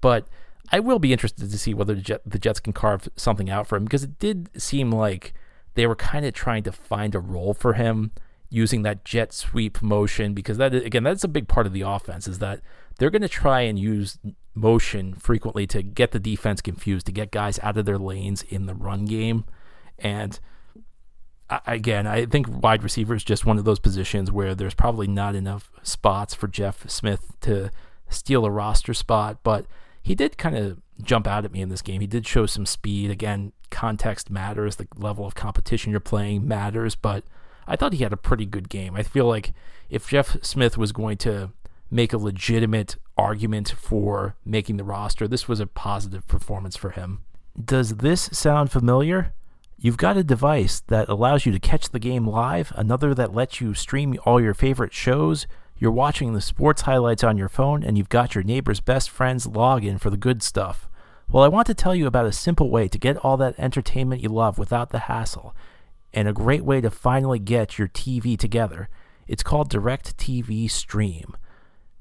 but 0.00 0.28
I 0.70 0.80
will 0.80 0.98
be 0.98 1.12
interested 1.12 1.50
to 1.50 1.58
see 1.58 1.74
whether 1.74 1.94
the, 1.94 2.02
Jet, 2.02 2.22
the 2.26 2.38
Jets 2.38 2.60
can 2.60 2.72
carve 2.72 3.08
something 3.16 3.48
out 3.48 3.66
for 3.66 3.76
him 3.76 3.84
because 3.84 4.04
it 4.04 4.18
did 4.18 4.50
seem 4.60 4.92
like 4.92 5.32
they 5.74 5.86
were 5.86 5.96
kind 5.96 6.26
of 6.26 6.34
trying 6.34 6.62
to 6.64 6.72
find 6.72 7.14
a 7.14 7.20
role 7.20 7.54
for 7.54 7.74
him 7.74 8.12
using 8.50 8.82
that 8.82 9.04
jet 9.04 9.32
sweep 9.32 9.82
motion 9.82 10.32
because 10.32 10.56
that 10.56 10.74
again 10.74 11.02
that's 11.02 11.22
a 11.22 11.28
big 11.28 11.46
part 11.46 11.66
of 11.66 11.74
the 11.74 11.82
offense 11.82 12.26
is 12.26 12.38
that 12.38 12.62
they're 12.98 13.10
going 13.10 13.20
to 13.20 13.28
try 13.28 13.60
and 13.60 13.78
use 13.78 14.18
motion 14.58 15.14
frequently 15.14 15.66
to 15.68 15.82
get 15.82 16.10
the 16.10 16.18
defense 16.18 16.60
confused, 16.60 17.06
to 17.06 17.12
get 17.12 17.30
guys 17.30 17.58
out 17.62 17.78
of 17.78 17.86
their 17.86 17.98
lanes 17.98 18.42
in 18.42 18.66
the 18.66 18.74
run 18.74 19.04
game. 19.04 19.44
And 19.98 20.38
again, 21.66 22.06
I 22.06 22.26
think 22.26 22.46
wide 22.62 22.82
receiver 22.82 23.14
is 23.14 23.24
just 23.24 23.46
one 23.46 23.58
of 23.58 23.64
those 23.64 23.78
positions 23.78 24.30
where 24.30 24.54
there's 24.54 24.74
probably 24.74 25.06
not 25.06 25.34
enough 25.34 25.70
spots 25.82 26.34
for 26.34 26.48
Jeff 26.48 26.88
Smith 26.88 27.32
to 27.42 27.70
steal 28.08 28.44
a 28.44 28.50
roster 28.50 28.94
spot, 28.94 29.38
but 29.42 29.66
he 30.02 30.14
did 30.14 30.38
kind 30.38 30.56
of 30.56 30.80
jump 31.02 31.26
out 31.26 31.44
at 31.44 31.52
me 31.52 31.60
in 31.60 31.68
this 31.68 31.82
game. 31.82 32.00
He 32.00 32.06
did 32.06 32.26
show 32.26 32.46
some 32.46 32.66
speed. 32.66 33.10
Again, 33.10 33.52
context 33.70 34.30
matters, 34.30 34.76
the 34.76 34.88
level 34.96 35.26
of 35.26 35.34
competition 35.34 35.90
you're 35.90 36.00
playing 36.00 36.46
matters, 36.46 36.94
but 36.94 37.24
I 37.66 37.76
thought 37.76 37.92
he 37.92 38.02
had 38.02 38.12
a 38.12 38.16
pretty 38.16 38.46
good 38.46 38.68
game. 38.68 38.94
I 38.94 39.02
feel 39.02 39.26
like 39.26 39.52
if 39.90 40.08
Jeff 40.08 40.36
Smith 40.42 40.78
was 40.78 40.92
going 40.92 41.18
to 41.18 41.52
make 41.90 42.12
a 42.12 42.18
legitimate 42.18 42.96
argument 43.16 43.70
for 43.70 44.36
making 44.44 44.76
the 44.76 44.84
roster. 44.84 45.26
This 45.26 45.48
was 45.48 45.60
a 45.60 45.66
positive 45.66 46.26
performance 46.26 46.76
for 46.76 46.90
him. 46.90 47.24
Does 47.62 47.96
this 47.96 48.30
sound 48.32 48.70
familiar? 48.70 49.32
You've 49.80 49.96
got 49.96 50.16
a 50.16 50.24
device 50.24 50.80
that 50.88 51.08
allows 51.08 51.46
you 51.46 51.52
to 51.52 51.60
catch 51.60 51.90
the 51.90 52.00
game 52.00 52.26
live, 52.26 52.72
another 52.74 53.14
that 53.14 53.32
lets 53.32 53.60
you 53.60 53.74
stream 53.74 54.18
all 54.24 54.40
your 54.40 54.52
favorite 54.52 54.92
shows. 54.92 55.46
You're 55.76 55.92
watching 55.92 56.32
the 56.32 56.40
sports 56.40 56.82
highlights 56.82 57.22
on 57.22 57.38
your 57.38 57.48
phone, 57.48 57.84
and 57.84 57.96
you've 57.96 58.08
got 58.08 58.34
your 58.34 58.42
neighbor's 58.42 58.80
best 58.80 59.08
friend's 59.08 59.46
login 59.46 60.00
for 60.00 60.10
the 60.10 60.16
good 60.16 60.42
stuff. 60.42 60.88
Well, 61.30 61.44
I 61.44 61.48
want 61.48 61.68
to 61.68 61.74
tell 61.74 61.94
you 61.94 62.08
about 62.08 62.26
a 62.26 62.32
simple 62.32 62.70
way 62.70 62.88
to 62.88 62.98
get 62.98 63.18
all 63.18 63.36
that 63.36 63.54
entertainment 63.56 64.20
you 64.20 64.30
love 64.30 64.58
without 64.58 64.90
the 64.90 64.98
hassle, 64.98 65.54
and 66.12 66.26
a 66.26 66.32
great 66.32 66.64
way 66.64 66.80
to 66.80 66.90
finally 66.90 67.38
get 67.38 67.78
your 67.78 67.86
TV 67.86 68.36
together. 68.36 68.88
It's 69.28 69.44
called 69.44 69.70
DirecTV 69.70 70.68
Stream 70.72 71.36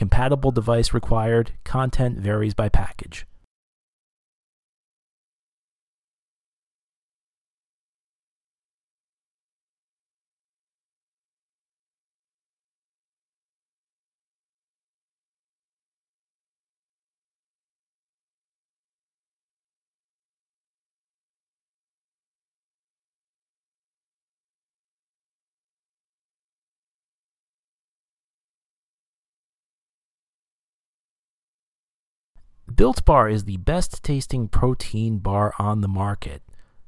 Compatible 0.00 0.50
device 0.50 0.94
required. 0.94 1.52
Content 1.62 2.16
varies 2.16 2.54
by 2.54 2.70
package. 2.70 3.26
Built 32.80 33.04
Bar 33.04 33.28
is 33.28 33.44
the 33.44 33.58
best 33.58 34.02
tasting 34.02 34.48
protein 34.48 35.18
bar 35.18 35.52
on 35.58 35.82
the 35.82 35.86
market. 35.86 36.40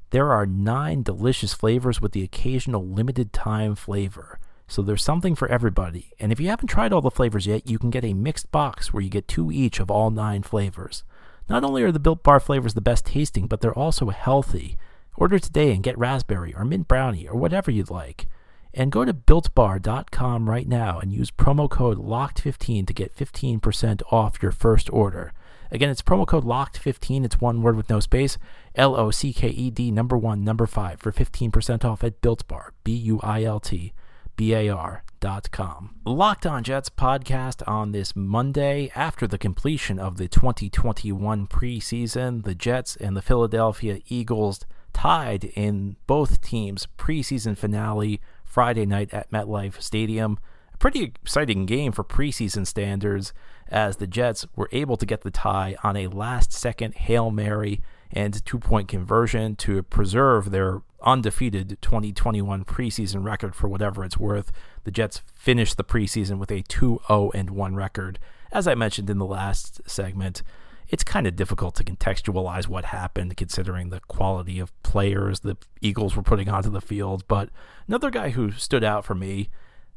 There 0.08 0.32
are 0.32 0.46
nine 0.46 1.02
delicious 1.02 1.52
flavors 1.52 2.00
with 2.00 2.12
the 2.12 2.22
occasional 2.22 2.86
limited 2.86 3.30
time 3.34 3.74
flavor. 3.74 4.38
So 4.66 4.80
there's 4.80 5.04
something 5.04 5.34
for 5.34 5.48
everybody. 5.48 6.14
And 6.18 6.32
if 6.32 6.40
you 6.40 6.48
haven't 6.48 6.68
tried 6.68 6.94
all 6.94 7.02
the 7.02 7.10
flavors 7.10 7.46
yet, 7.46 7.68
you 7.68 7.78
can 7.78 7.90
get 7.90 8.06
a 8.06 8.14
mixed 8.14 8.50
box 8.50 8.90
where 8.90 9.02
you 9.02 9.10
get 9.10 9.28
two 9.28 9.52
each 9.52 9.80
of 9.80 9.90
all 9.90 10.10
nine 10.10 10.42
flavors. 10.42 11.04
Not 11.46 11.62
only 11.62 11.82
are 11.82 11.92
the 11.92 11.98
Built 11.98 12.22
Bar 12.22 12.40
flavors 12.40 12.72
the 12.72 12.80
best 12.80 13.04
tasting, 13.04 13.46
but 13.46 13.60
they're 13.60 13.78
also 13.78 14.08
healthy. 14.08 14.78
Order 15.18 15.38
today 15.38 15.74
and 15.74 15.82
get 15.82 15.98
raspberry 15.98 16.54
or 16.54 16.64
mint 16.64 16.88
brownie 16.88 17.28
or 17.28 17.36
whatever 17.36 17.70
you'd 17.70 17.90
like. 17.90 18.28
And 18.72 18.90
go 18.90 19.04
to 19.04 19.12
builtbar.com 19.12 20.48
right 20.48 20.66
now 20.66 21.00
and 21.00 21.12
use 21.12 21.30
promo 21.30 21.68
code 21.68 21.98
LOCKED15 21.98 22.86
to 22.86 22.94
get 22.94 23.14
15% 23.14 24.00
off 24.10 24.42
your 24.42 24.52
first 24.52 24.90
order. 24.90 25.34
Again, 25.72 25.88
it's 25.88 26.02
promo 26.02 26.26
code 26.26 26.44
LOCKED15. 26.44 27.24
It's 27.24 27.40
one 27.40 27.62
word 27.62 27.76
with 27.76 27.88
no 27.88 27.98
space. 27.98 28.36
L 28.74 28.94
O 28.94 29.10
C 29.10 29.32
K 29.32 29.48
E 29.48 29.70
D 29.70 29.90
number 29.90 30.18
one, 30.18 30.44
number 30.44 30.66
five 30.66 31.00
for 31.00 31.10
15% 31.10 31.82
off 31.82 32.04
at 32.04 32.20
Built 32.20 32.46
Bar. 32.46 32.74
B 32.84 32.92
U 32.92 33.18
I 33.22 33.44
L 33.44 33.58
T 33.58 33.94
B 34.36 34.52
A 34.52 34.68
R 34.68 35.02
dot 35.20 35.50
com. 35.50 35.94
Locked 36.04 36.44
on 36.44 36.62
Jets 36.62 36.90
podcast 36.90 37.66
on 37.66 37.92
this 37.92 38.14
Monday 38.14 38.92
after 38.94 39.26
the 39.26 39.38
completion 39.38 39.98
of 39.98 40.18
the 40.18 40.28
2021 40.28 41.46
preseason. 41.46 42.44
The 42.44 42.54
Jets 42.54 42.94
and 42.96 43.16
the 43.16 43.22
Philadelphia 43.22 44.00
Eagles 44.08 44.66
tied 44.92 45.44
in 45.44 45.96
both 46.06 46.42
teams' 46.42 46.86
preseason 46.98 47.56
finale 47.56 48.20
Friday 48.44 48.84
night 48.84 49.14
at 49.14 49.30
MetLife 49.30 49.80
Stadium. 49.80 50.38
A 50.74 50.76
pretty 50.76 51.02
exciting 51.02 51.64
game 51.64 51.92
for 51.92 52.04
preseason 52.04 52.66
standards 52.66 53.32
as 53.72 53.96
the 53.96 54.06
Jets 54.06 54.46
were 54.54 54.68
able 54.70 54.96
to 54.98 55.06
get 55.06 55.22
the 55.22 55.30
tie 55.30 55.74
on 55.82 55.96
a 55.96 56.06
last 56.06 56.52
second 56.52 56.94
Hail 56.94 57.30
Mary 57.30 57.80
and 58.12 58.44
two 58.44 58.58
point 58.58 58.86
conversion 58.86 59.56
to 59.56 59.82
preserve 59.82 60.50
their 60.50 60.82
undefeated 61.02 61.78
2021 61.80 62.64
preseason 62.64 63.24
record 63.24 63.56
for 63.56 63.68
whatever 63.68 64.04
it's 64.04 64.18
worth. 64.18 64.52
The 64.84 64.90
Jets 64.90 65.22
finished 65.34 65.78
the 65.78 65.84
preseason 65.84 66.38
with 66.38 66.52
a 66.52 66.62
2 66.62 67.00
0 67.08 67.30
and 67.34 67.50
1 67.50 67.74
record. 67.74 68.18
As 68.52 68.68
I 68.68 68.74
mentioned 68.74 69.08
in 69.08 69.18
the 69.18 69.24
last 69.24 69.80
segment, 69.88 70.42
it's 70.88 71.02
kind 71.02 71.26
of 71.26 71.34
difficult 71.34 71.74
to 71.76 71.84
contextualize 71.84 72.68
what 72.68 72.84
happened 72.86 73.34
considering 73.38 73.88
the 73.88 74.00
quality 74.00 74.58
of 74.58 74.70
players 74.82 75.40
the 75.40 75.56
Eagles 75.80 76.14
were 76.14 76.22
putting 76.22 76.50
onto 76.50 76.68
the 76.68 76.82
field. 76.82 77.24
But 77.26 77.48
another 77.88 78.10
guy 78.10 78.30
who 78.30 78.52
stood 78.52 78.84
out 78.84 79.06
for 79.06 79.14
me, 79.14 79.48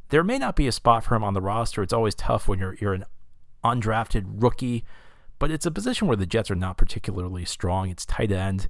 there 0.09 0.23
may 0.23 0.38
not 0.38 0.55
be 0.55 0.67
a 0.67 0.71
spot 0.71 1.03
for 1.03 1.15
him 1.15 1.23
on 1.23 1.33
the 1.33 1.41
roster. 1.41 1.83
It's 1.83 1.91
always 1.91 2.15
tough 2.15 2.47
when 2.47 2.59
you're 2.59 2.77
you're 2.79 2.93
an 2.93 3.03
undrafted 3.65 4.41
rookie, 4.41 4.84
but 5.39 5.51
it's 5.51 5.65
a 5.65 5.71
position 5.71 6.08
where 6.08 6.17
the 6.17 6.25
Jets 6.25 6.51
are 6.51 6.56
not 6.56 6.78
particularly 6.78 7.45
strong. 7.45 7.89
It's 7.89 8.06
tight 8.06 8.32
end. 8.32 8.67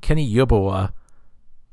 Kenny 0.00 0.30
Yeboah 0.30 0.92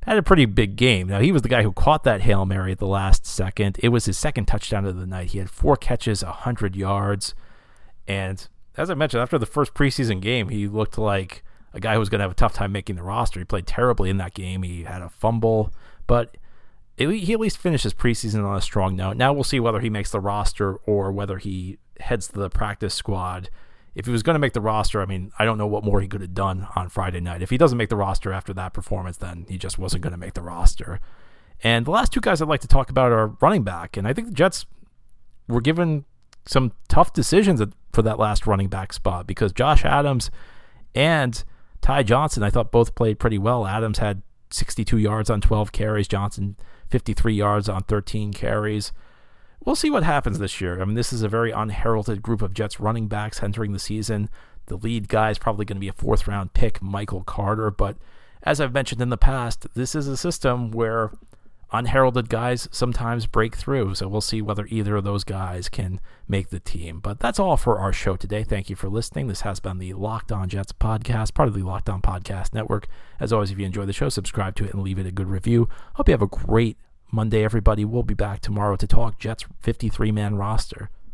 had 0.03 0.17
a 0.17 0.23
pretty 0.23 0.45
big 0.45 0.75
game. 0.75 1.07
Now, 1.07 1.19
he 1.19 1.31
was 1.31 1.41
the 1.41 1.49
guy 1.49 1.63
who 1.63 1.71
caught 1.71 2.03
that 2.03 2.21
Hail 2.21 2.45
Mary 2.45 2.71
at 2.71 2.79
the 2.79 2.87
last 2.87 3.25
second. 3.25 3.77
It 3.83 3.89
was 3.89 4.05
his 4.05 4.17
second 4.17 4.45
touchdown 4.45 4.85
of 4.85 4.97
the 4.97 5.05
night. 5.05 5.31
He 5.31 5.37
had 5.37 5.49
four 5.49 5.75
catches, 5.75 6.23
100 6.23 6.75
yards. 6.75 7.35
And 8.07 8.47
as 8.77 8.89
I 8.89 8.95
mentioned, 8.95 9.21
after 9.21 9.37
the 9.37 9.45
first 9.45 9.73
preseason 9.73 10.21
game, 10.21 10.49
he 10.49 10.67
looked 10.67 10.97
like 10.97 11.43
a 11.73 11.79
guy 11.79 11.93
who 11.93 11.99
was 11.99 12.09
going 12.09 12.19
to 12.19 12.23
have 12.23 12.31
a 12.31 12.35
tough 12.35 12.53
time 12.53 12.71
making 12.71 12.95
the 12.95 13.03
roster. 13.03 13.39
He 13.39 13.45
played 13.45 13.67
terribly 13.67 14.09
in 14.09 14.17
that 14.17 14.33
game. 14.33 14.63
He 14.63 14.83
had 14.83 15.01
a 15.01 15.09
fumble, 15.09 15.71
but 16.07 16.35
he 16.97 17.33
at 17.33 17.39
least 17.39 17.57
finishes 17.57 17.93
preseason 17.93 18.45
on 18.45 18.57
a 18.57 18.61
strong 18.61 18.95
note. 18.95 19.17
Now 19.17 19.33
we'll 19.33 19.43
see 19.43 19.59
whether 19.59 19.79
he 19.79 19.89
makes 19.89 20.11
the 20.11 20.19
roster 20.19 20.75
or 20.85 21.11
whether 21.11 21.37
he 21.37 21.77
heads 22.01 22.27
to 22.27 22.39
the 22.39 22.49
practice 22.49 22.93
squad 22.93 23.49
if 23.93 24.05
he 24.05 24.11
was 24.11 24.23
going 24.23 24.35
to 24.35 24.39
make 24.39 24.53
the 24.53 24.61
roster, 24.61 25.01
I 25.01 25.05
mean, 25.05 25.31
I 25.37 25.45
don't 25.45 25.57
know 25.57 25.67
what 25.67 25.83
more 25.83 25.99
he 25.99 26.07
could 26.07 26.21
have 26.21 26.33
done 26.33 26.67
on 26.75 26.89
Friday 26.89 27.19
night. 27.19 27.41
If 27.41 27.49
he 27.49 27.57
doesn't 27.57 27.77
make 27.77 27.89
the 27.89 27.97
roster 27.97 28.31
after 28.31 28.53
that 28.53 28.73
performance, 28.73 29.17
then 29.17 29.45
he 29.49 29.57
just 29.57 29.77
wasn't 29.77 30.03
going 30.03 30.11
to 30.11 30.17
make 30.17 30.33
the 30.33 30.41
roster. 30.41 31.01
And 31.63 31.85
the 31.85 31.91
last 31.91 32.13
two 32.13 32.21
guys 32.21 32.41
I'd 32.41 32.47
like 32.47 32.61
to 32.61 32.67
talk 32.67 32.89
about 32.89 33.11
are 33.11 33.35
running 33.41 33.63
back. 33.63 33.97
And 33.97 34.07
I 34.07 34.13
think 34.13 34.29
the 34.29 34.33
Jets 34.33 34.65
were 35.47 35.61
given 35.61 36.05
some 36.45 36.71
tough 36.87 37.11
decisions 37.11 37.61
for 37.91 38.01
that 38.01 38.17
last 38.17 38.47
running 38.47 38.69
back 38.69 38.93
spot 38.93 39.27
because 39.27 39.51
Josh 39.51 39.83
Adams 39.83 40.31
and 40.95 41.43
Ty 41.81 42.03
Johnson, 42.03 42.43
I 42.43 42.49
thought 42.49 42.71
both 42.71 42.95
played 42.95 43.19
pretty 43.19 43.37
well. 43.37 43.67
Adams 43.67 43.97
had 43.97 44.21
62 44.51 44.97
yards 44.97 45.29
on 45.29 45.41
12 45.41 45.71
carries, 45.71 46.07
Johnson 46.07 46.55
53 46.89 47.33
yards 47.33 47.67
on 47.67 47.83
13 47.83 48.31
carries. 48.31 48.93
We'll 49.63 49.75
see 49.75 49.91
what 49.91 50.03
happens 50.03 50.39
this 50.39 50.59
year. 50.59 50.81
I 50.81 50.85
mean, 50.85 50.95
this 50.95 51.13
is 51.13 51.21
a 51.21 51.29
very 51.29 51.51
unheralded 51.51 52.23
group 52.23 52.41
of 52.41 52.53
Jets 52.53 52.79
running 52.79 53.07
backs 53.07 53.43
entering 53.43 53.73
the 53.73 53.79
season. 53.79 54.29
The 54.65 54.75
lead 54.75 55.07
guy 55.07 55.29
is 55.29 55.37
probably 55.37 55.65
going 55.65 55.77
to 55.77 55.81
be 55.81 55.87
a 55.87 55.93
fourth 55.93 56.27
round 56.27 56.53
pick, 56.53 56.81
Michael 56.81 57.23
Carter. 57.23 57.69
But 57.69 57.97
as 58.41 58.59
I've 58.59 58.73
mentioned 58.73 59.01
in 59.01 59.09
the 59.09 59.17
past, 59.17 59.67
this 59.75 59.93
is 59.93 60.07
a 60.07 60.17
system 60.17 60.71
where 60.71 61.11
unheralded 61.71 62.27
guys 62.27 62.67
sometimes 62.71 63.27
break 63.27 63.55
through. 63.55 63.93
So 63.95 64.07
we'll 64.07 64.21
see 64.21 64.41
whether 64.41 64.65
either 64.65 64.95
of 64.95 65.03
those 65.03 65.23
guys 65.23 65.69
can 65.69 65.99
make 66.27 66.49
the 66.49 66.59
team. 66.59 66.99
But 66.99 67.19
that's 67.19 67.39
all 67.39 67.55
for 67.55 67.79
our 67.79 67.93
show 67.93 68.15
today. 68.15 68.43
Thank 68.43 68.69
you 68.69 68.75
for 68.75 68.89
listening. 68.89 69.27
This 69.27 69.41
has 69.41 69.59
been 69.59 69.77
the 69.77 69.93
Locked 69.93 70.31
On 70.31 70.49
Jets 70.49 70.73
podcast, 70.73 71.35
part 71.35 71.47
of 71.47 71.53
the 71.53 71.63
Locked 71.63 71.89
On 71.89 72.01
Podcast 72.01 72.53
Network. 72.53 72.87
As 73.19 73.31
always, 73.31 73.51
if 73.51 73.59
you 73.59 73.65
enjoy 73.65 73.85
the 73.85 73.93
show, 73.93 74.09
subscribe 74.09 74.55
to 74.55 74.65
it 74.65 74.73
and 74.73 74.81
leave 74.81 74.97
it 74.97 75.05
a 75.05 75.11
good 75.11 75.29
review. 75.29 75.69
Hope 75.93 76.07
you 76.07 76.13
have 76.13 76.21
a 76.21 76.27
great 76.27 76.77
Monday, 77.13 77.43
everybody. 77.43 77.83
We'll 77.83 78.03
be 78.03 78.13
back 78.13 78.39
tomorrow 78.39 78.77
to 78.77 78.87
talk 78.87 79.19
Jets 79.19 79.43
53 79.59 80.13
man 80.13 80.35
roster. 80.35 80.89